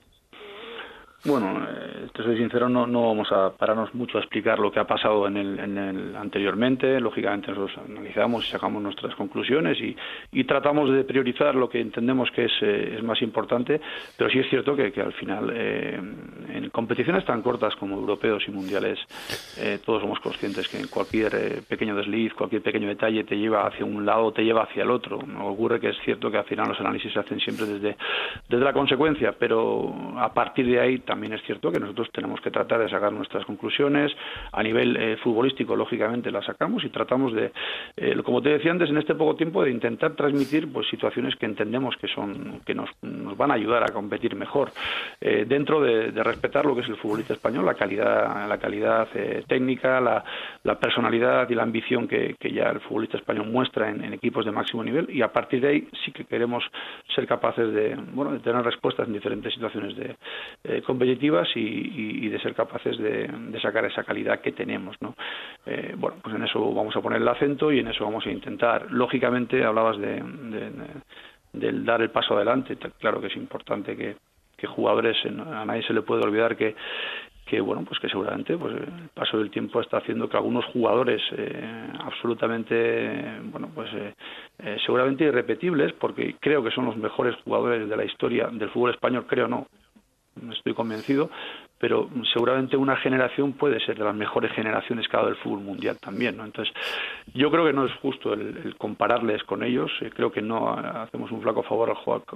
Bueno, 1.26 1.66
eh, 1.68 2.06
te 2.12 2.23
soy 2.23 2.37
sincero, 2.37 2.68
no, 2.68 2.87
no 2.87 3.09
vamos 3.09 3.33
a 3.33 3.50
pararnos 3.50 3.92
mucho 3.95 4.18
a 4.18 4.21
explicar 4.21 4.61
lo 4.61 4.71
que 4.71 4.78
ha 4.78 4.87
pasado 4.87 5.26
en 5.26 5.37
el, 5.37 5.59
en 5.59 5.76
el 5.76 6.16
anteriormente. 6.16 7.00
Lógicamente 7.00 7.49
nosotros 7.50 7.76
analizamos 7.85 8.47
y 8.47 8.50
sacamos 8.50 8.80
nuestras 8.80 9.14
conclusiones 9.16 9.76
y, 9.80 9.97
y 10.33 10.45
tratamos 10.45 10.90
de 10.92 11.02
priorizar 11.02 11.56
lo 11.56 11.68
que 11.68 11.80
entendemos 11.80 12.30
que 12.30 12.45
es, 12.45 12.52
eh, 12.62 12.95
es 12.97 13.02
más 13.02 13.21
importante, 13.23 13.80
pero 14.16 14.30
sí 14.30 14.38
es 14.38 14.49
cierto 14.49 14.76
que, 14.76 14.92
que 14.92 15.00
al 15.00 15.12
final 15.14 15.50
eh, 15.52 16.00
en 16.52 16.71
competiciones 16.71 17.25
tan 17.25 17.42
cortas 17.42 17.75
como 17.75 17.97
europeos 17.97 18.45
y 18.47 18.52
mundiales 18.52 18.99
eh, 19.59 19.80
todos 19.85 20.02
somos 20.02 20.21
conscientes 20.21 20.68
que 20.68 20.78
en 20.78 20.87
cualquier 20.87 21.35
eh, 21.35 21.62
pequeño 21.68 21.97
desliz, 21.97 22.33
cualquier 22.35 22.62
pequeño 22.62 22.87
detalle 22.87 23.25
te 23.25 23.37
lleva 23.37 23.66
hacia 23.66 23.85
un 23.85 24.06
lado, 24.06 24.33
te 24.33 24.45
lleva 24.45 24.62
hacia 24.62 24.85
el 24.85 24.90
otro. 24.90 25.18
Ocurre 25.42 25.80
que 25.80 25.88
es 25.88 25.97
cierto 26.04 26.30
que 26.30 26.38
al 26.38 26.45
final 26.45 26.68
los 26.68 26.80
análisis 26.80 27.12
se 27.12 27.18
hacen 27.18 27.40
siempre 27.40 27.66
desde, 27.66 27.97
desde 28.49 28.64
la 28.64 28.73
consecuencia, 28.73 29.35
pero 29.37 29.92
a 30.16 30.33
partir 30.33 30.66
de 30.66 30.80
ahí 30.80 30.99
también 31.00 31.15
es 31.25 31.42
cierto 31.42 31.70
que 31.73 31.80
nosotros 31.80 32.08
tenemos 32.12 32.40
que 32.40 32.50
tratar 32.50 32.80
de 32.80 32.88
sacar 32.88 33.12
nuestras 33.12 33.44
conclusiones. 33.44 34.12
A 34.52 34.62
nivel 34.62 34.96
eh, 34.96 35.16
futbolístico, 35.23 35.76
lógicamente, 35.76 36.30
las 36.30 36.44
sacamos 36.44 36.85
y 36.85 36.90
tratamos 36.90 37.32
de, 37.32 37.52
eh, 37.96 38.16
como 38.25 38.42
te 38.42 38.50
decía 38.50 38.70
antes, 38.70 38.90
en 38.90 38.99
este 38.99 39.14
poco 39.14 39.37
tiempo, 39.37 39.62
de 39.62 39.70
intentar 39.70 40.14
transmitir 40.14 40.73
pues 40.73 40.88
situaciones 40.88 41.37
que 41.37 41.46
entendemos 41.46 41.96
que 41.96 42.08
son 42.08 42.61
que 42.64 42.75
nos, 42.75 42.90
nos 43.02 43.37
van 43.37 43.50
a 43.50 43.54
ayudar 43.54 43.82
a 43.82 43.92
competir 43.92 44.35
mejor 44.35 44.70
eh, 45.20 45.44
dentro 45.46 45.80
de, 45.80 46.11
respetar 46.26 46.64
lo 46.64 46.75
que 46.75 46.80
es 46.80 46.88
el 46.88 46.96
futbolista 46.96 47.35
español, 47.35 47.64
la 47.64 47.75
calidad, 47.75 48.49
la 48.49 48.58
calidad 48.58 49.08
técnica, 49.46 50.00
la, 50.00 50.25
la, 50.64 50.78
personalidad 50.78 51.49
y 51.49 51.54
la 51.54 51.62
ambición 51.62 52.08
que, 52.08 52.35
que 52.40 52.50
ya 52.50 52.70
el 52.70 52.80
futbolista 52.80 53.16
español 53.16 53.46
muestra 53.46 53.90
en, 53.90 54.12
equipos 54.12 54.44
de 54.44 54.52
máximo 54.52 54.82
nivel 54.82 55.08
y 55.11 55.23
a 55.23 55.32
partir 55.32 55.61
de 55.61 55.68
ahí 55.68 55.88
sí 56.04 56.12
que 56.12 56.25
queremos 56.25 56.64
ser 57.14 57.26
capaces 57.26 57.73
de, 57.73 57.96
bueno, 58.12 58.32
de 58.32 58.40
tener 58.40 58.62
respuestas 58.62 59.06
en 59.06 59.14
diferentes 59.14 59.52
situaciones 59.52 59.96
de 59.96 60.16
eh, 60.64 60.82
y, 61.54 62.28
de 62.28 62.38
ser 62.40 62.54
capaces 62.54 62.98
de, 62.98 63.28
sacar 63.60 63.84
esa 63.84 64.04
calidad 64.04 64.40
que 64.40 64.52
tenemos. 64.52 64.96
¿no? 65.00 65.14
Eh, 65.64 65.94
bueno, 65.96 66.16
pues 66.22 66.34
en 66.34 66.44
eso 66.44 66.72
vamos 66.72 66.94
a 66.96 67.00
poner 67.00 67.20
el 67.20 67.28
acento 67.28 67.72
y 67.72 67.80
en 67.80 67.88
eso 67.88 68.04
vamos 68.04 68.26
a 68.26 68.30
intentar. 68.30 68.90
Lógicamente, 68.90 69.64
hablabas 69.64 69.98
de, 69.98 70.22
de, 70.22 70.70
del 71.52 71.84
dar 71.84 72.02
el 72.02 72.10
paso 72.10 72.36
adelante. 72.36 72.76
Claro 72.98 73.20
que 73.20 73.28
es 73.28 73.36
importante 73.36 73.96
que, 73.96 74.16
que 74.56 74.66
jugadores, 74.66 75.16
a 75.25 75.64
nadie 75.64 75.82
se 75.82 75.92
le 75.92 76.02
puede 76.02 76.25
olvidar 76.25 76.56
que 76.56 76.75
que 77.46 77.60
bueno 77.60 77.84
pues 77.84 78.00
que 78.00 78.08
seguramente 78.08 78.58
pues 78.58 78.75
el 78.75 79.08
paso 79.14 79.38
del 79.38 79.50
tiempo 79.50 79.80
está 79.80 79.98
haciendo 79.98 80.28
que 80.28 80.36
algunos 80.36 80.64
jugadores 80.66 81.22
eh, 81.30 81.88
absolutamente 82.00 83.40
bueno 83.44 83.70
pues 83.72 83.88
eh, 83.94 84.14
eh, 84.58 84.76
seguramente 84.84 85.25
irrepetibles 85.25 85.92
porque 85.92 86.36
creo 86.40 86.62
que 86.62 86.72
son 86.72 86.86
los 86.86 86.96
mejores 86.96 87.36
jugadores 87.44 87.88
de 87.88 87.96
la 87.96 88.04
historia 88.04 88.48
del 88.48 88.68
fútbol 88.70 88.90
español 88.90 89.26
creo 89.28 89.46
no 89.46 89.68
estoy 90.52 90.75
convencido 90.75 91.31
pero 91.78 92.09
seguramente 92.33 92.76
una 92.76 92.97
generación 92.97 93.52
puede 93.52 93.81
ser 93.81 93.99
de 93.99 94.05
las 94.05 94.14
mejores 94.14 94.52
generaciones 94.52 95.07
que 95.09 95.16
ha 95.16 95.21
dado 95.21 95.31
el 95.31 95.37
fútbol 95.37 95.61
mundial 95.61 95.99
también, 96.00 96.37
¿no? 96.37 96.45
Entonces, 96.45 96.73
yo 97.35 97.50
creo 97.50 97.66
que 97.66 97.73
no 97.73 97.85
es 97.85 97.93
justo 97.95 98.33
el, 98.33 98.75
compararles 98.78 99.45
con 99.45 99.62
ellos, 99.62 99.90
eh, 100.00 100.11
creo 100.14 100.33
que 100.33 100.40
no 100.40 100.71
hacemos 100.71 101.31
un 101.33 101.43
flaco 101.43 101.62
favor 101.62 101.90
a 101.90 101.95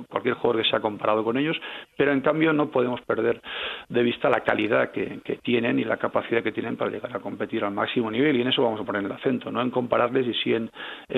cualquier 0.09 0.35
jugador 0.35 0.63
que 0.63 0.69
se 0.69 0.77
ha 0.77 0.81
comparado 0.81 1.25
con 1.25 1.39
ellos, 1.39 1.57
pero 1.97 2.13
en 2.13 2.21
cambio 2.21 2.53
no 2.53 2.71
podemos 2.71 3.01
perder 3.03 3.41
de 3.89 4.03
vista 4.03 4.29
la 4.29 4.41
calidad 4.41 4.91
que, 4.91 5.21
tienen 5.43 5.79
y 5.79 5.85
la 5.85 5.97
capacidad 5.97 6.43
que 6.43 6.53
tienen 6.53 6.77
para 6.77 6.91
llegar 6.91 7.17
a 7.17 7.21
competir 7.21 7.65
al 7.65 7.73
máximo 7.73 8.11
nivel 8.11 8.37
y 8.37 8.43
en 8.43 8.49
eso 8.49 8.63
vamos 8.63 8.81
a 8.81 8.85
poner 8.85 9.05
el 9.05 9.13
acento, 9.13 9.51
no 9.51 9.63
en 9.63 9.71
compararles 9.71 10.27
y 10.27 10.35
sí 10.35 10.55
en, 10.55 10.71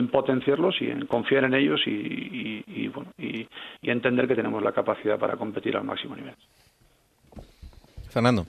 potenciarlos 0.08 0.80
y 0.80 0.90
en 0.90 1.06
confiar 1.06 1.44
en 1.44 1.54
ellos 1.54 1.80
y, 1.86 2.88
bueno, 2.88 3.10
y 3.18 3.48
entender 3.82 4.28
que 4.28 4.36
tenemos 4.36 4.62
la 4.62 4.72
capacidad 4.72 5.18
para 5.18 5.36
competir 5.36 5.76
al 5.76 5.84
máximo 5.84 6.14
nivel. 6.14 6.34
Fernando. 8.12 8.46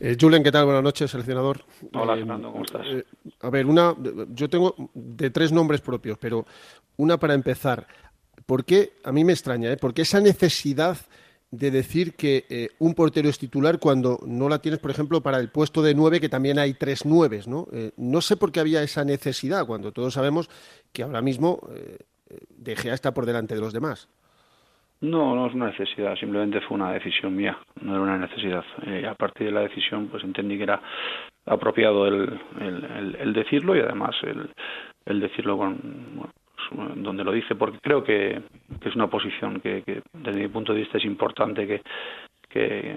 Eh, 0.00 0.16
Julen, 0.18 0.42
¿qué 0.42 0.50
tal? 0.50 0.64
Buenas 0.64 0.82
noches, 0.82 1.10
seleccionador. 1.10 1.64
Hola, 1.92 2.14
eh, 2.14 2.18
Fernando, 2.18 2.50
¿cómo 2.50 2.64
estás? 2.64 2.86
Eh, 2.86 3.04
a 3.40 3.50
ver, 3.50 3.66
una, 3.66 3.94
yo 4.30 4.48
tengo 4.48 4.74
de 4.94 5.28
tres 5.28 5.52
nombres 5.52 5.82
propios, 5.82 6.16
pero 6.18 6.46
una 6.96 7.18
para 7.18 7.34
empezar. 7.34 7.86
¿Por 8.46 8.64
qué, 8.64 8.94
a 9.04 9.12
mí 9.12 9.22
me 9.22 9.34
extraña, 9.34 9.70
¿eh? 9.70 9.76
¿por 9.76 9.92
qué 9.92 10.02
esa 10.02 10.18
necesidad 10.20 10.96
de 11.50 11.70
decir 11.70 12.14
que 12.14 12.70
un 12.80 12.94
portero 12.94 13.28
es 13.28 13.38
titular 13.38 13.78
cuando 13.78 14.18
no 14.26 14.48
la 14.48 14.58
tienes, 14.58 14.80
por 14.80 14.90
ejemplo, 14.90 15.20
para 15.22 15.38
el 15.38 15.50
puesto 15.50 15.82
de 15.82 15.94
nueve, 15.94 16.20
que 16.20 16.28
también 16.28 16.58
hay 16.58 16.74
tres 16.74 17.04
nueves, 17.04 17.46
¿no? 17.46 17.68
no 17.96 18.20
sé 18.22 18.36
por 18.36 18.50
qué 18.50 18.58
había 18.58 18.82
esa 18.82 19.04
necesidad, 19.04 19.64
cuando 19.64 19.92
todos 19.92 20.14
sabemos 20.14 20.50
que 20.92 21.04
ahora 21.04 21.22
mismo 21.22 21.60
De 22.56 22.74
Gea 22.74 22.94
está 22.94 23.14
por 23.14 23.24
delante 23.24 23.54
de 23.54 23.60
los 23.60 23.72
demás. 23.72 24.08
No, 25.04 25.34
no 25.34 25.46
es 25.46 25.54
una 25.54 25.66
necesidad, 25.66 26.16
simplemente 26.16 26.62
fue 26.62 26.76
una 26.76 26.92
decisión 26.92 27.36
mía, 27.36 27.58
no 27.82 27.92
era 27.92 28.02
una 28.02 28.16
necesidad. 28.16 28.64
Eh, 28.86 29.06
a 29.06 29.14
partir 29.14 29.48
de 29.48 29.52
la 29.52 29.60
decisión, 29.60 30.08
pues 30.08 30.24
entendí 30.24 30.56
que 30.56 30.62
era 30.62 30.80
apropiado 31.44 32.06
el, 32.06 33.32
decirlo 33.34 33.76
y 33.76 33.80
además 33.80 34.16
el, 35.04 35.20
decirlo 35.20 35.58
con, 35.58 35.76
pues, 36.16 36.30
donde 36.96 37.22
lo 37.22 37.32
dice, 37.32 37.54
porque 37.54 37.80
creo 37.82 38.02
que, 38.02 38.40
es 38.82 38.94
una 38.94 39.08
posición 39.08 39.60
que, 39.60 39.82
desde 40.14 40.40
mi 40.40 40.48
punto 40.48 40.72
de 40.72 40.80
vista 40.80 40.96
es 40.96 41.04
importante 41.04 41.66
que, 41.66 41.82
que, 42.48 42.96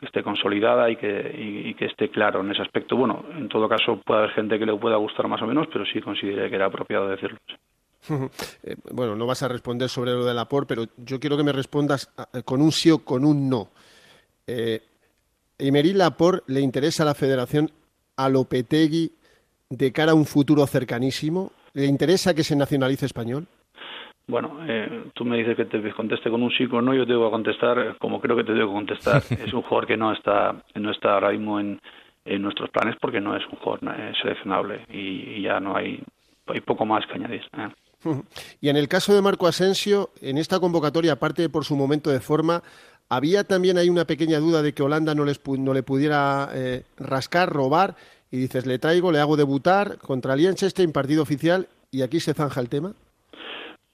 esté 0.00 0.24
consolidada 0.24 0.90
y 0.90 0.96
que, 0.96 1.62
y, 1.64 1.74
que 1.74 1.84
esté 1.84 2.08
claro 2.08 2.40
en 2.40 2.50
ese 2.50 2.62
aspecto. 2.62 2.96
Bueno, 2.96 3.24
en 3.36 3.48
todo 3.48 3.68
caso 3.68 4.00
puede 4.04 4.22
haber 4.22 4.32
gente 4.32 4.58
que 4.58 4.66
le 4.66 4.74
pueda 4.74 4.96
gustar 4.96 5.28
más 5.28 5.42
o 5.42 5.46
menos, 5.46 5.68
pero 5.72 5.86
sí 5.86 6.00
consideré 6.00 6.50
que 6.50 6.56
era 6.56 6.66
apropiado 6.66 7.08
decirlo. 7.08 7.38
Eh, 8.62 8.76
bueno, 8.92 9.16
no 9.16 9.26
vas 9.26 9.42
a 9.42 9.48
responder 9.48 9.88
sobre 9.88 10.12
lo 10.12 10.24
del 10.24 10.38
apor, 10.38 10.66
pero 10.66 10.84
yo 10.96 11.20
quiero 11.20 11.36
que 11.36 11.44
me 11.44 11.52
respondas 11.52 12.12
eh, 12.32 12.42
con 12.44 12.60
un 12.60 12.72
sí 12.72 12.90
o 12.90 12.98
con 12.98 13.24
un 13.24 13.48
no. 13.48 13.68
Eh, 14.46 14.80
¿Emery 15.58 15.92
Lapor 15.92 16.44
le 16.46 16.60
interesa 16.60 17.02
a 17.02 17.06
la 17.06 17.14
federación 17.14 17.70
a 18.16 18.28
Lopetegui 18.28 19.12
de 19.70 19.92
cara 19.92 20.12
a 20.12 20.14
un 20.14 20.26
futuro 20.26 20.66
cercanísimo? 20.66 21.52
¿Le 21.72 21.86
interesa 21.86 22.34
que 22.34 22.44
se 22.44 22.56
nacionalice 22.56 23.06
español? 23.06 23.46
Bueno, 24.28 24.58
eh, 24.66 25.04
tú 25.14 25.24
me 25.24 25.36
dices 25.38 25.56
que 25.56 25.66
te 25.66 25.92
conteste 25.92 26.30
con 26.30 26.42
un 26.42 26.50
sí 26.50 26.66
o 26.70 26.82
no, 26.82 26.94
yo 26.94 27.06
te 27.06 27.14
voy 27.14 27.28
a 27.28 27.30
contestar 27.30 27.96
como 27.98 28.20
creo 28.20 28.36
que 28.36 28.44
te 28.44 28.54
debo 28.54 28.72
contestar. 28.72 29.22
es 29.30 29.52
un 29.52 29.62
jugador 29.62 29.86
que 29.86 29.96
no 29.96 30.12
está, 30.12 30.62
no 30.74 30.90
está 30.90 31.14
ahora 31.14 31.30
mismo 31.30 31.60
en, 31.60 31.80
nuestros 32.40 32.70
planes 32.70 32.96
porque 33.00 33.20
no 33.20 33.36
es 33.36 33.46
un 33.46 33.58
jugador 33.60 33.80
seleccionable 34.20 34.80
y, 34.90 35.42
ya 35.42 35.60
no 35.60 35.76
hay, 35.76 36.02
hay 36.48 36.60
poco 36.60 36.84
más 36.84 37.06
que 37.06 37.14
añadir. 37.14 37.42
Y 38.60 38.68
en 38.68 38.76
el 38.76 38.88
caso 38.88 39.14
de 39.14 39.22
Marco 39.22 39.46
Asensio, 39.46 40.10
en 40.20 40.38
esta 40.38 40.60
convocatoria, 40.60 41.12
aparte 41.12 41.48
por 41.48 41.64
su 41.64 41.76
momento 41.76 42.10
de 42.10 42.20
forma, 42.20 42.62
había 43.08 43.44
también 43.44 43.78
ahí 43.78 43.88
una 43.88 44.06
pequeña 44.06 44.38
duda 44.38 44.62
de 44.62 44.72
que 44.72 44.82
Holanda 44.82 45.14
no, 45.14 45.24
les, 45.24 45.40
no 45.46 45.72
le 45.72 45.82
pudiera 45.82 46.50
eh, 46.52 46.84
rascar, 46.96 47.52
robar, 47.52 47.96
y 48.30 48.38
dices, 48.38 48.66
le 48.66 48.78
traigo, 48.78 49.12
le 49.12 49.20
hago 49.20 49.36
debutar 49.36 49.98
contra 49.98 50.34
Liechtenstein, 50.34 50.92
partido 50.92 51.22
oficial, 51.22 51.68
y 51.90 52.02
aquí 52.02 52.20
se 52.20 52.34
zanja 52.34 52.60
el 52.60 52.68
tema. 52.68 52.94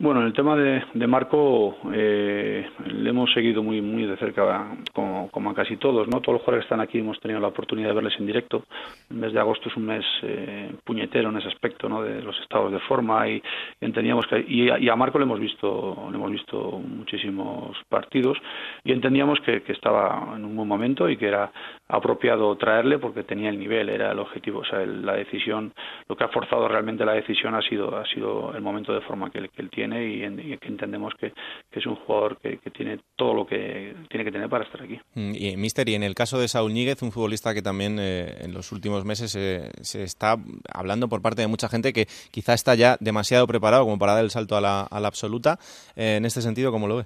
Bueno, 0.02 0.20
en 0.20 0.26
el 0.26 0.32
tema 0.32 0.56
de, 0.56 1.06
Marco 1.06 1.76
eh, 1.92 2.68
le 2.86 3.10
hemos 3.10 3.32
seguido 3.32 3.62
muy 3.62 3.80
muy 3.80 4.04
de 4.04 4.16
cerca, 4.16 4.74
como, 4.92 5.50
a 5.50 5.54
casi 5.54 5.76
todos, 5.76 6.08
¿no? 6.08 6.20
Todos 6.20 6.38
los 6.38 6.42
jugadores 6.42 6.64
que 6.64 6.74
están 6.74 6.80
aquí 6.80 6.98
hemos 6.98 7.20
tenido 7.20 7.38
la 7.38 7.46
oportunidad 7.46 7.90
de 7.90 7.94
verles 7.94 8.14
en 8.18 8.26
directo. 8.26 8.64
El 9.10 9.18
mes 9.18 9.32
de 9.32 9.38
agosto 9.38 9.68
es 9.68 9.76
un 9.76 9.86
mes 9.86 10.04
eh, 10.24 10.72
puñetero 10.82 11.28
en 11.28 11.36
ese 11.36 11.46
aspecto, 11.46 11.88
¿no? 11.88 12.02
De 12.02 12.20
los 12.20 12.36
estados 12.40 12.72
de 12.72 12.80
forma 12.80 13.28
y, 13.28 13.40
entendíamos 13.80 14.26
que 14.26 14.44
y 14.48 14.88
a, 14.88 14.96
Marco 14.96 15.20
le 15.20 15.24
hemos 15.24 15.38
visto 15.38 16.08
le 16.10 16.16
hemos 16.16 16.32
visto 16.32 16.80
muchísimos 16.80 17.76
partidos 17.88 18.36
y 18.82 18.90
entendíamos 18.90 19.38
que, 19.42 19.62
estaba 19.68 20.34
en 20.34 20.44
un 20.44 20.56
buen 20.56 20.66
momento 20.66 21.08
y 21.08 21.16
que 21.16 21.28
era 21.28 21.52
apropiado 21.92 22.56
traerle 22.56 22.98
porque 22.98 23.22
tenía 23.22 23.50
el 23.50 23.58
nivel, 23.58 23.90
era 23.90 24.12
el 24.12 24.18
objetivo, 24.18 24.60
o 24.60 24.64
sea, 24.64 24.84
la 24.86 25.12
decisión, 25.12 25.74
lo 26.08 26.16
que 26.16 26.24
ha 26.24 26.28
forzado 26.28 26.66
realmente 26.66 27.04
la 27.04 27.12
decisión 27.12 27.54
ha 27.54 27.60
sido 27.60 27.94
ha 27.96 28.06
sido 28.06 28.54
el 28.54 28.62
momento 28.62 28.94
de 28.94 29.02
forma 29.02 29.30
que, 29.30 29.38
él 29.38 29.70
tiene 29.70 30.06
y, 30.06 30.56
que 30.56 30.68
entendemos 30.68 31.12
que, 31.20 31.32
es 31.70 31.86
un 31.86 31.96
jugador 31.96 32.38
que, 32.38 32.58
tiene 32.70 33.00
todo 33.14 33.34
lo 33.34 33.46
que 33.46 33.94
tiene 34.08 34.24
que 34.24 34.32
tener 34.32 34.48
para 34.48 34.64
estar 34.64 34.82
aquí. 34.82 34.98
Mm, 35.14 35.32
y, 35.34 35.56
Mister, 35.58 35.86
y 35.88 35.94
en 35.94 36.02
el 36.02 36.14
caso 36.14 36.38
de 36.38 36.48
Saúl 36.48 36.72
Níguez, 36.72 37.02
un 37.02 37.12
futbolista 37.12 37.52
que 37.52 37.60
también 37.60 37.98
eh, 38.00 38.36
en 38.40 38.54
los 38.54 38.72
últimos 38.72 39.04
meses 39.04 39.36
eh, 39.36 39.70
se 39.82 40.02
está 40.02 40.36
hablando 40.72 41.08
por 41.08 41.20
parte 41.20 41.42
de 41.42 41.48
mucha 41.48 41.68
gente 41.68 41.92
que 41.92 42.06
quizá 42.30 42.54
está 42.54 42.74
ya 42.74 42.96
demasiado 43.00 43.46
preparado 43.46 43.84
como 43.84 43.98
para 43.98 44.14
dar 44.14 44.24
el 44.24 44.30
salto 44.30 44.56
a 44.56 44.60
la, 44.62 44.88
absoluta. 44.90 45.58
Eh, 45.94 46.16
en 46.16 46.24
este 46.24 46.40
sentido, 46.40 46.72
¿cómo 46.72 46.88
lo 46.88 46.96
ve? 46.96 47.04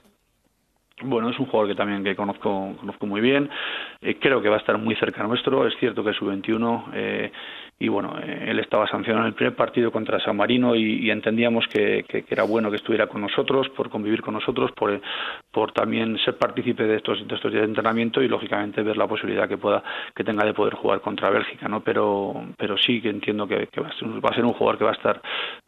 Bueno, 1.02 1.28
es 1.28 1.38
un 1.38 1.46
jugador 1.46 1.68
que 1.68 1.74
también 1.74 2.02
que 2.02 2.16
conozco, 2.16 2.74
conozco 2.80 3.06
muy 3.06 3.20
bien. 3.20 3.50
creo 4.20 4.40
que 4.40 4.48
va 4.48 4.56
a 4.56 4.60
estar 4.60 4.78
muy 4.78 4.94
cerca 4.96 5.22
nuestro. 5.22 5.66
Es 5.66 5.74
cierto 5.78 6.02
que 6.02 6.12
su 6.14 6.24
21 6.26 6.90
eh, 6.94 7.32
y 7.78 7.88
bueno, 7.88 8.16
eh, 8.22 8.46
él 8.48 8.58
estaba 8.58 8.88
sancionado 8.88 9.26
en 9.26 9.28
el 9.28 9.34
primer 9.34 9.54
partido 9.54 9.92
contra 9.92 10.18
San 10.20 10.36
Marino 10.36 10.74
y, 10.74 11.10
entendíamos 11.10 11.66
que, 11.68 12.04
era 12.28 12.44
bueno 12.44 12.70
que 12.70 12.76
estuviera 12.76 13.06
con 13.06 13.20
nosotros, 13.20 13.68
por 13.70 13.90
convivir 13.90 14.22
con 14.22 14.32
nosotros, 14.32 14.72
por, 14.72 14.98
por 15.50 15.72
también 15.72 16.16
ser 16.24 16.38
partícipe 16.38 16.84
de 16.84 16.96
estos, 16.96 17.20
estos 17.20 17.52
días 17.52 17.62
de 17.62 17.68
entrenamiento 17.68 18.22
y 18.22 18.28
lógicamente 18.28 18.82
ver 18.82 18.96
la 18.96 19.06
posibilidad 19.06 19.46
que 19.46 19.58
pueda 19.58 19.82
que 20.14 20.24
tenga 20.24 20.46
de 20.46 20.54
poder 20.54 20.74
jugar 20.74 21.02
contra 21.02 21.28
Bélgica, 21.28 21.68
¿no? 21.68 21.80
Pero, 21.80 22.46
pero 22.56 22.78
sí 22.78 23.02
que 23.02 23.10
entiendo 23.10 23.46
que, 23.46 23.68
va, 23.78 23.88
a 23.88 24.34
ser, 24.34 24.44
un 24.44 24.54
jugador 24.54 24.78
que 24.78 24.84
va 24.84 24.92
a 24.92 24.94
estar 24.94 25.20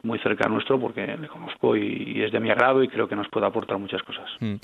muy 0.03 0.19
cerca 0.21 0.47
a 0.47 0.49
nuestro 0.49 0.81
porque 0.81 1.07
le 1.07 1.29
conozco 1.29 1.77
y, 1.77 2.23
es 2.23 2.33
de 2.33 2.41
mi 2.41 2.51
agrado 2.51 2.83
y 2.83 2.89
creo 2.89 3.07
que 3.07 3.17
nos 3.17 3.29
puede 3.29 3.47
aportar 3.47 3.79
muchas 3.79 4.03
cosas. 4.03 4.31
Mm. 4.41 4.55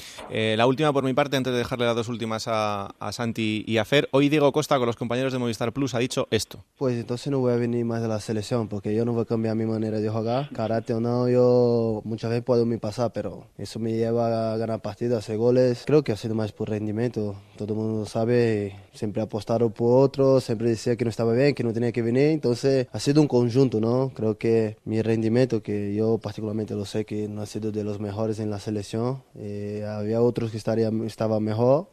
Eh, 0.54 0.56
la 0.56 0.68
última 0.68 0.92
por 0.92 1.02
mi 1.02 1.14
parte, 1.14 1.37
antes 1.37 1.52
de 1.52 1.58
dejarle 1.58 1.84
las 1.84 1.96
dos 1.96 2.08
últimas 2.08 2.46
a, 2.46 2.94
a 3.00 3.11
Santi 3.11 3.64
y 3.66 3.78
a 3.78 3.84
Fer, 3.84 4.08
hoy 4.12 4.28
Diego 4.28 4.52
Costa 4.52 4.78
con 4.78 4.87
los 4.87 4.94
compañeros 4.94 5.32
de 5.32 5.40
Movistar 5.40 5.73
Plus 5.73 5.96
ha 5.96 5.99
dicho 5.99 6.28
esto. 6.30 6.64
Pues 6.78 6.96
entonces 6.96 7.32
no 7.32 7.40
voy 7.40 7.52
a 7.52 7.56
venir 7.56 7.84
más 7.84 8.02
de 8.02 8.06
la 8.06 8.20
selección 8.20 8.68
porque 8.68 8.94
yo 8.94 9.04
no 9.04 9.12
voy 9.14 9.23
a 9.23 9.25
cambiar 9.25 9.56
mi 9.56 9.66
manera 9.66 9.99
de 9.99 10.08
jugar. 10.08 10.50
Karate 10.52 10.94
o 10.94 11.00
no, 11.00 11.28
yo 11.28 12.02
muchas 12.04 12.30
veces 12.30 12.44
puedo 12.44 12.66
me 12.66 12.78
pasar, 12.78 13.12
pero 13.12 13.49
eso 13.58 13.80
me 13.80 13.94
lleva 13.94 14.52
a 14.52 14.56
ganar 14.56 14.80
partidas, 14.80 15.18
hacer 15.18 15.38
goles. 15.38 15.82
Creo 15.87 16.04
que 16.04 16.12
ha 16.12 16.16
sido 16.16 16.37
más 16.37 16.52
por 16.52 16.70
rendimiento. 16.70 17.34
Todo 17.56 17.75
el 17.75 17.80
mundo 17.80 18.06
sabe, 18.06 18.76
siempre 18.92 19.23
apostaron 19.23 19.73
por 19.73 20.04
otro, 20.04 20.40
siempre 20.40 20.68
decía 20.68 20.94
que 20.94 21.02
no 21.02 21.11
estaba 21.11 21.32
bien, 21.32 21.56
que 21.56 21.64
no 21.64 21.73
tenía 21.73 21.90
que 21.90 22.02
venir. 22.02 22.28
Entonces 22.28 22.87
ha 22.92 23.00
sido 23.00 23.20
un 23.20 23.26
conjunto, 23.26 23.80
¿no? 23.80 24.12
Creo 24.14 24.38
que 24.38 24.76
mi 24.84 25.02
rendimiento, 25.02 25.64
que 25.64 25.96
yo 25.96 26.18
particularmente 26.18 26.75
lo 26.75 26.84
sé 26.84 27.04
que 27.04 27.26
no 27.26 27.42
ha 27.42 27.46
sido 27.46 27.73
de 27.73 27.82
los 27.82 27.99
mejores 27.99 28.38
en 28.38 28.50
la 28.50 28.61
selección, 28.61 29.25
eh, 29.34 29.84
había 29.88 30.23
otros 30.23 30.44
que 30.51 30.59
estaban 30.59 31.45
mejor. 31.45 31.89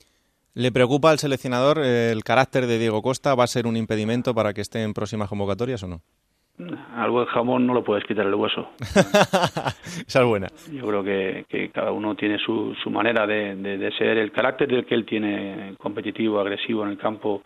¿Le 0.53 0.71
preocupa 0.71 1.11
al 1.11 1.19
seleccionador 1.19 1.79
el 1.79 2.23
carácter 2.23 2.67
de 2.67 2.77
Diego 2.77 3.01
Costa? 3.01 3.35
¿Va 3.35 3.45
a 3.45 3.47
ser 3.47 3.67
un 3.67 3.77
impedimento 3.77 4.33
para 4.35 4.53
que 4.53 4.61
esté 4.61 4.83
en 4.83 4.93
próximas 4.93 5.29
convocatorias 5.29 5.81
o 5.83 5.87
no? 5.87 6.01
Al 6.95 7.09
buen 7.09 7.25
jamón 7.27 7.65
no 7.65 7.73
lo 7.73 7.83
puedes 7.83 8.03
quitar 8.03 8.25
el 8.25 8.35
hueso. 8.35 8.69
Esa 8.79 10.21
es 10.21 10.25
buena. 10.25 10.47
Yo 10.71 10.85
creo 10.85 11.03
que, 11.03 11.71
cada 11.73 11.91
uno 11.91 12.15
tiene 12.15 12.37
su, 12.37 12.75
su 12.83 12.89
manera 12.89 13.25
de, 13.25 13.55
de, 13.55 13.91
ser. 13.93 14.17
El 14.17 14.31
carácter 14.31 14.67
del 14.67 14.85
que 14.85 14.93
él 14.93 15.05
tiene 15.05 15.75
competitivo, 15.79 16.39
agresivo 16.39 16.83
en 16.83 16.89
el 16.89 16.97
campo, 16.97 17.41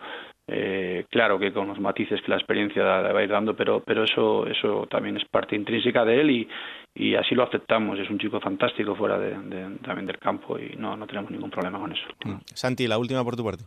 eh, 0.47 1.05
claro 1.09 1.39
que 1.39 1.53
con 1.53 1.67
los 1.67 1.79
matices 1.79 2.21
que 2.21 2.31
la 2.31 2.37
experiencia 2.37 3.01
le 3.01 3.13
va 3.13 3.19
a 3.19 3.23
ir 3.23 3.29
dando, 3.29 3.55
pero, 3.55 3.81
pero 3.85 4.03
eso, 4.03 4.45
eso 4.47 4.85
también 4.89 5.17
es 5.17 5.25
parte 5.25 5.55
intrínseca 5.55 6.03
de 6.03 6.21
él 6.21 6.31
y, 6.31 6.47
y 6.95 7.15
así 7.15 7.35
lo 7.35 7.43
aceptamos. 7.43 7.99
Es 7.99 8.09
un 8.09 8.17
chico 8.17 8.39
fantástico 8.39 8.95
fuera 8.95 9.19
de, 9.19 9.31
también 9.83 10.07
del 10.07 10.17
campo 10.17 10.57
y 10.57 10.75
no, 10.77 10.95
no 10.95 11.05
tenemos 11.05 11.29
ningún 11.29 11.51
problema 11.51 11.77
con 11.77 11.91
eso. 11.91 12.07
Mm. 12.23 12.37
Santi, 12.45 12.87
la 12.87 12.97
última 12.97 13.23
por 13.23 13.35
tu 13.35 13.43
parte. 13.43 13.65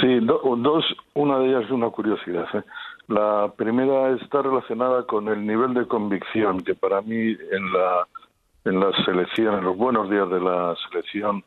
Sí, 0.00 0.18
dos, 0.20 0.84
una 1.14 1.38
de 1.38 1.48
ellas 1.48 1.64
es 1.64 1.70
una 1.70 1.88
curiosidad. 1.88 2.46
¿eh? 2.54 2.62
La 3.08 3.50
primera 3.56 4.10
está 4.10 4.42
relacionada 4.42 5.04
con 5.04 5.28
el 5.28 5.46
nivel 5.46 5.72
de 5.72 5.86
convicción 5.86 6.60
que 6.60 6.74
para 6.74 7.00
mí 7.00 7.16
en 7.50 7.72
la 7.72 8.06
en 8.66 8.80
la 8.80 8.90
selección, 9.04 9.58
en 9.58 9.64
los 9.64 9.76
buenos 9.76 10.10
días 10.10 10.28
de 10.28 10.40
la 10.40 10.74
selección, 10.88 11.44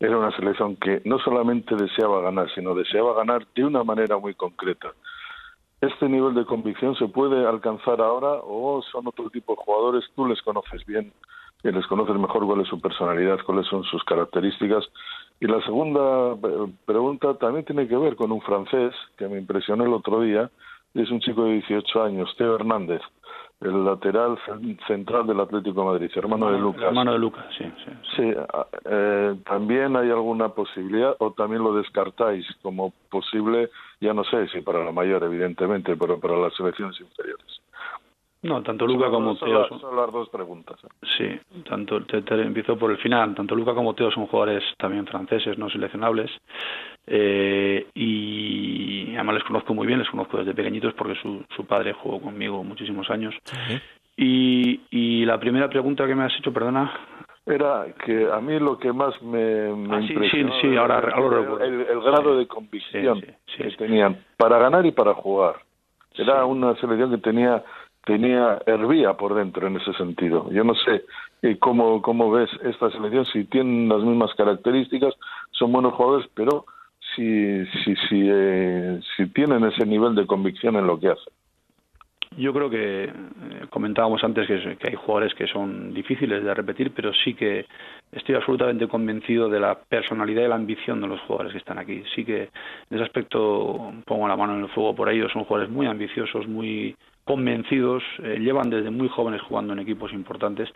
era 0.00 0.16
una 0.16 0.34
selección 0.34 0.74
que 0.76 1.02
no 1.04 1.18
solamente 1.18 1.76
deseaba 1.76 2.22
ganar, 2.22 2.48
sino 2.54 2.74
deseaba 2.74 3.14
ganar 3.14 3.46
de 3.54 3.64
una 3.64 3.84
manera 3.84 4.16
muy 4.16 4.34
concreta. 4.34 4.92
¿Este 5.82 6.08
nivel 6.08 6.32
de 6.34 6.44
convicción 6.44 6.94
se 6.94 7.08
puede 7.08 7.44
alcanzar 7.44 8.00
ahora 8.00 8.40
o 8.44 8.80
son 8.92 9.08
otro 9.08 9.28
tipo 9.30 9.56
de 9.56 9.62
jugadores? 9.64 10.04
Tú 10.14 10.26
les 10.26 10.40
conoces 10.42 10.86
bien 10.86 11.12
y 11.64 11.72
les 11.72 11.84
conoces 11.88 12.14
mejor 12.14 12.46
cuál 12.46 12.60
es 12.60 12.68
su 12.68 12.80
personalidad, 12.80 13.40
cuáles 13.44 13.66
son 13.66 13.82
sus 13.82 14.02
características. 14.04 14.88
Y 15.40 15.46
la 15.48 15.60
segunda 15.62 16.34
eh, 16.34 16.72
pregunta 16.84 17.34
también 17.34 17.64
tiene 17.64 17.88
que 17.88 17.96
ver 17.96 18.14
con 18.14 18.30
un 18.30 18.40
francés 18.42 18.94
que 19.18 19.26
me 19.26 19.38
impresionó 19.38 19.84
el 19.84 19.92
otro 19.92 20.20
día, 20.20 20.48
es 20.94 21.10
un 21.10 21.18
chico 21.18 21.44
de 21.44 21.54
18 21.54 22.04
años, 22.04 22.32
Teo 22.38 22.54
Hernández 22.54 23.02
el 23.62 23.84
lateral 23.84 24.38
central 24.86 25.26
del 25.26 25.40
Atlético 25.40 25.80
de 25.80 25.86
Madrid, 25.86 26.10
hermano 26.16 26.50
de 26.50 26.58
Lucas. 26.58 26.82
Hermano 26.82 27.12
de 27.12 27.18
Lucas, 27.18 27.44
sí. 27.56 27.64
Sí, 28.16 28.34
eh, 28.84 29.36
también 29.44 29.96
hay 29.96 30.10
alguna 30.10 30.48
posibilidad, 30.48 31.14
o 31.18 31.32
también 31.32 31.62
lo 31.62 31.74
descartáis 31.74 32.44
como 32.62 32.92
posible, 33.10 33.70
ya 34.02 34.12
no 34.12 34.24
sé 34.24 34.48
si 34.48 34.60
para 34.60 34.84
la 34.84 34.90
mayor, 34.90 35.22
evidentemente, 35.22 35.96
pero 35.96 36.18
para 36.18 36.36
las 36.36 36.54
selecciones 36.54 37.00
inferiores. 37.00 37.60
No, 38.42 38.60
tanto 38.60 38.84
Luca 38.88 39.08
como 39.08 39.36
Teo. 39.36 39.68
Son, 39.68 39.94
las 39.94 40.10
dos 40.10 40.28
preguntas. 40.28 40.76
¿eh? 40.82 41.06
Sí, 41.16 41.62
tanto 41.62 42.04
te, 42.04 42.18
empiezo 42.42 42.76
por 42.76 42.90
el 42.90 42.98
final. 42.98 43.36
Tanto 43.36 43.54
Luca 43.54 43.72
como 43.72 43.94
Teo 43.94 44.10
son 44.10 44.26
jugadores 44.26 44.64
también 44.78 45.06
franceses, 45.06 45.56
no 45.56 45.70
seleccionables. 45.70 46.28
Eh, 47.06 47.86
y 47.94 49.14
además 49.14 49.36
les 49.36 49.44
conozco 49.44 49.74
muy 49.74 49.86
bien, 49.86 50.00
les 50.00 50.10
conozco 50.10 50.38
desde 50.38 50.54
pequeñitos 50.54 50.92
porque 50.94 51.14
su, 51.22 51.44
su 51.54 51.64
padre 51.66 51.92
jugó 51.92 52.20
conmigo 52.20 52.64
muchísimos 52.64 53.08
años. 53.10 53.32
Y, 54.16 54.80
y 54.90 55.24
la 55.24 55.38
primera 55.38 55.70
pregunta 55.70 56.06
que 56.08 56.16
me 56.16 56.24
has 56.24 56.36
hecho, 56.36 56.52
perdona. 56.52 56.92
Era 57.44 57.86
que 58.04 58.30
a 58.30 58.40
mí 58.40 58.58
lo 58.60 58.78
que 58.78 58.92
más 58.92 59.20
me, 59.20 59.74
me 59.74 59.96
ah, 59.96 60.00
impresionó 60.00 60.52
sí, 60.60 60.68
sí, 60.68 60.76
ahora, 60.76 61.00
el, 61.60 61.86
el, 61.90 62.00
grado 62.00 62.36
de 62.36 62.46
convicción 62.46 63.20
que 63.20 63.70
tenían 63.76 64.24
para 64.36 64.58
ganar 64.58 64.86
y 64.86 64.92
para 64.92 65.14
jugar. 65.14 65.56
Era 66.14 66.44
una 66.44 66.76
selección 66.76 67.10
que 67.10 67.18
tenía 67.18 67.64
tenía 68.04 68.60
hervía 68.66 69.14
por 69.14 69.34
dentro 69.34 69.66
en 69.66 69.76
ese 69.76 69.92
sentido. 69.94 70.50
Yo 70.50 70.64
no 70.64 70.74
sé 70.74 71.04
eh, 71.42 71.58
cómo, 71.58 72.02
cómo 72.02 72.30
ves 72.30 72.50
esta 72.62 72.90
selección, 72.90 73.24
si 73.26 73.44
tienen 73.44 73.88
las 73.88 74.02
mismas 74.02 74.34
características, 74.34 75.14
son 75.52 75.72
buenos 75.72 75.94
jugadores, 75.94 76.28
pero 76.34 76.64
si, 77.14 77.64
si, 77.66 77.94
si, 78.08 78.28
eh, 78.30 79.00
si 79.16 79.26
tienen 79.26 79.64
ese 79.64 79.86
nivel 79.86 80.14
de 80.14 80.26
convicción 80.26 80.76
en 80.76 80.86
lo 80.86 80.98
que 80.98 81.08
hacen. 81.08 81.32
Yo 82.36 82.52
creo 82.52 82.70
que 82.70 83.04
eh, 83.04 83.10
comentábamos 83.70 84.22
antes 84.24 84.46
que, 84.46 84.88
hay 84.88 84.94
jugadores 84.94 85.34
que 85.34 85.46
son 85.46 85.92
difíciles 85.92 86.42
de 86.42 86.54
repetir, 86.54 86.92
pero 86.94 87.12
sí 87.12 87.34
que 87.34 87.66
estoy 88.10 88.34
absolutamente 88.34 88.88
convencido 88.88 89.48
de 89.48 89.60
la 89.60 89.78
personalidad 89.78 90.42
y 90.42 90.48
la 90.48 90.54
ambición 90.54 91.00
de 91.00 91.08
los 91.08 91.20
jugadores 91.22 91.52
que 91.52 91.58
están 91.58 91.78
aquí. 91.78 92.02
Sí 92.14 92.24
que 92.24 92.42
en 92.42 92.96
ese 92.96 93.04
aspecto 93.04 93.92
pongo 94.06 94.28
la 94.28 94.36
mano 94.36 94.54
en 94.56 94.64
el 94.64 94.68
fuego 94.70 94.94
por 94.94 95.08
ellos. 95.08 95.32
Son 95.32 95.44
jugadores 95.44 95.72
muy 95.72 95.86
ambiciosos, 95.86 96.46
muy 96.46 96.96
convencidos, 97.24 98.02
eh, 98.22 98.38
llevan 98.40 98.68
desde 98.68 98.90
muy 98.90 99.08
jóvenes 99.08 99.40
jugando 99.42 99.72
en 99.72 99.78
equipos 99.78 100.12
importantes 100.12 100.68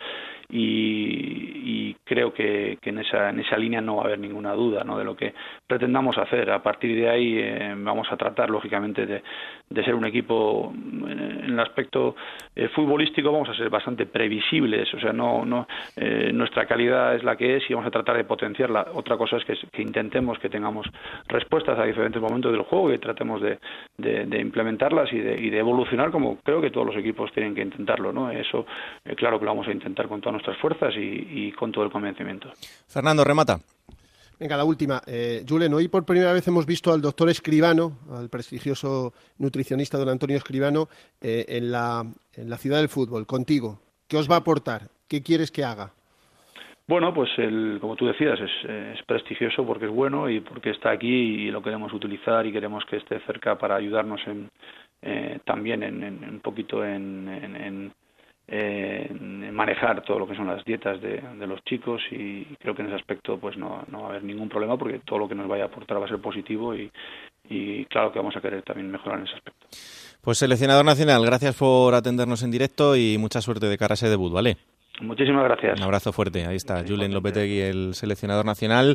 y, 0.48 1.94
creo 2.04 2.32
que, 2.32 2.78
en, 2.82 2.98
esa, 2.98 3.30
en 3.30 3.40
esa 3.40 3.56
línea 3.56 3.80
no 3.80 3.96
va 3.96 4.02
a 4.02 4.04
haber 4.06 4.20
ninguna 4.20 4.52
duda 4.52 4.84
¿no? 4.84 4.96
de 4.96 5.04
lo 5.04 5.16
que 5.16 5.34
pretendamos 5.66 6.16
hacer. 6.18 6.50
A 6.50 6.62
partir 6.62 6.94
de 6.94 7.08
ahí 7.08 7.36
eh, 7.36 7.74
vamos 7.76 8.06
a 8.12 8.16
tratar, 8.16 8.48
lógicamente, 8.48 9.06
de, 9.06 9.22
de, 9.68 9.84
ser 9.84 9.94
un 9.94 10.04
equipo 10.04 10.72
en, 10.72 11.50
el 11.50 11.58
aspecto 11.60 12.14
eh, 12.54 12.68
futbolístico, 12.68 13.32
vamos 13.32 13.48
a 13.48 13.54
ser 13.54 13.68
bastante 13.68 14.06
previsibles, 14.06 14.92
o 14.94 15.00
sea, 15.00 15.12
no, 15.12 15.44
no 15.44 15.66
nuestra 16.32 16.66
calidad 16.66 17.16
es 17.16 17.24
la 17.24 17.36
que 17.36 17.56
es 17.56 17.68
y 17.68 17.74
vamos 17.74 17.88
a 17.88 17.90
tratar 17.90 18.16
de 18.16 18.24
potenciarla. 18.24 18.86
Otra 18.94 19.16
cosa 19.16 19.36
es 19.36 19.44
que, 19.44 19.54
que 19.72 19.82
intentemos 19.82 20.38
que 20.38 20.48
tengamos 20.48 20.86
respuestas 21.26 21.78
a 21.78 21.84
diferentes 21.84 22.22
momentos 22.22 22.52
del 22.52 22.62
juego 22.62 22.92
y 22.92 22.98
tratemos 22.98 23.40
de, 23.40 23.58
de, 23.98 24.40
implementarlas 24.40 25.12
y 25.12 25.18
de, 25.18 25.40
y 25.40 25.50
de 25.50 25.58
evolucionar 25.58 26.10
como 26.10 26.35
creo 26.42 26.60
que 26.60 26.70
todos 26.70 26.86
los 26.86 26.96
equipos 26.96 27.30
tienen 27.32 27.54
que 27.54 27.62
intentarlo, 27.62 28.12
¿no? 28.12 28.30
Eso, 28.30 28.66
eh, 29.04 29.14
claro 29.14 29.38
que 29.38 29.44
lo 29.44 29.52
vamos 29.52 29.68
a 29.68 29.72
intentar 29.72 30.08
con 30.08 30.20
todas 30.20 30.34
nuestras 30.34 30.56
fuerzas 30.58 30.94
y, 30.96 31.52
con 31.52 31.72
todo 31.72 31.84
el 31.84 31.90
convencimiento. 31.90 32.50
Fernando, 32.86 33.24
remata. 33.24 33.58
Venga, 34.38 34.56
la 34.56 34.64
última. 34.64 35.00
Eh, 35.06 35.44
Julen, 35.48 35.72
hoy 35.72 35.88
por 35.88 36.04
primera 36.04 36.32
vez 36.32 36.46
hemos 36.46 36.66
visto 36.66 36.92
al 36.92 37.00
doctor 37.00 37.30
Escribano, 37.30 37.98
al 38.12 38.28
prestigioso 38.28 39.14
nutricionista 39.38 39.96
don 39.96 40.10
Antonio 40.10 40.36
Escribano, 40.36 40.88
eh, 41.22 41.46
en, 41.48 41.72
la, 41.72 42.04
en 42.34 42.50
la 42.50 42.58
ciudad 42.58 42.78
del 42.78 42.88
fútbol, 42.88 43.26
contigo. 43.26 43.80
¿Qué 44.06 44.18
os 44.18 44.30
va 44.30 44.34
a 44.34 44.38
aportar? 44.38 44.82
¿Qué 45.08 45.22
quieres 45.22 45.50
que 45.50 45.64
haga? 45.64 45.92
Bueno, 46.88 47.12
pues 47.12 47.30
el, 47.38 47.78
como 47.80 47.96
tú 47.96 48.06
decías, 48.06 48.38
es, 48.38 48.70
es, 48.70 49.02
prestigioso 49.06 49.66
porque 49.66 49.86
es 49.86 49.90
bueno 49.90 50.30
y 50.30 50.38
porque 50.38 50.70
está 50.70 50.90
aquí 50.90 51.08
y 51.08 51.50
lo 51.50 51.60
queremos 51.60 51.92
utilizar 51.92 52.46
y 52.46 52.52
queremos 52.52 52.84
que 52.84 52.98
esté 52.98 53.18
cerca 53.20 53.58
para 53.58 53.74
ayudarnos 53.74 54.20
en, 54.28 54.48
eh, 55.02 55.38
también 55.44 55.82
en, 55.82 56.02
un 56.04 56.40
poquito 56.40 56.84
en, 56.84 57.92
manejar 59.52 60.02
todo 60.04 60.20
lo 60.20 60.28
que 60.28 60.36
son 60.36 60.46
las 60.46 60.64
dietas 60.64 61.00
de, 61.00 61.20
los 61.46 61.64
chicos 61.64 62.02
y 62.10 62.44
creo 62.60 62.74
que 62.74 62.82
en 62.82 62.88
ese 62.88 62.96
aspecto 62.96 63.38
pues 63.38 63.56
no, 63.56 63.84
no, 63.90 64.02
va 64.02 64.06
a 64.06 64.10
haber 64.10 64.24
ningún 64.24 64.48
problema 64.48 64.76
porque 64.76 65.00
todo 65.00 65.18
lo 65.18 65.28
que 65.28 65.34
nos 65.34 65.48
vaya 65.48 65.64
a 65.64 65.66
aportar 65.66 66.00
va 66.00 66.04
a 66.04 66.08
ser 66.08 66.20
positivo 66.20 66.74
y, 66.74 66.90
y 67.48 67.84
claro 67.86 68.12
que 68.12 68.18
vamos 68.18 68.36
a 68.36 68.40
querer 68.40 68.62
también 68.62 68.90
mejorar 68.90 69.18
en 69.18 69.26
ese 69.26 69.36
aspecto. 69.36 69.66
Pues 70.20 70.38
seleccionador 70.38 70.84
nacional, 70.84 71.24
gracias 71.24 71.56
por 71.56 71.94
atendernos 71.94 72.42
en 72.42 72.50
directo 72.50 72.96
y 72.96 73.16
mucha 73.18 73.40
suerte 73.40 73.66
de 73.66 73.78
cara 73.78 73.92
a 73.92 73.94
ese 73.94 74.08
debut, 74.08 74.32
¿vale? 74.32 74.56
Muchísimas 75.00 75.44
gracias. 75.44 75.78
Un 75.78 75.84
abrazo 75.84 76.12
fuerte. 76.12 76.46
Ahí 76.46 76.56
está, 76.56 76.82
Julen 76.86 77.12
Lopetegui, 77.12 77.60
el 77.60 77.94
seleccionador 77.94 78.46
nacional. 78.46 78.84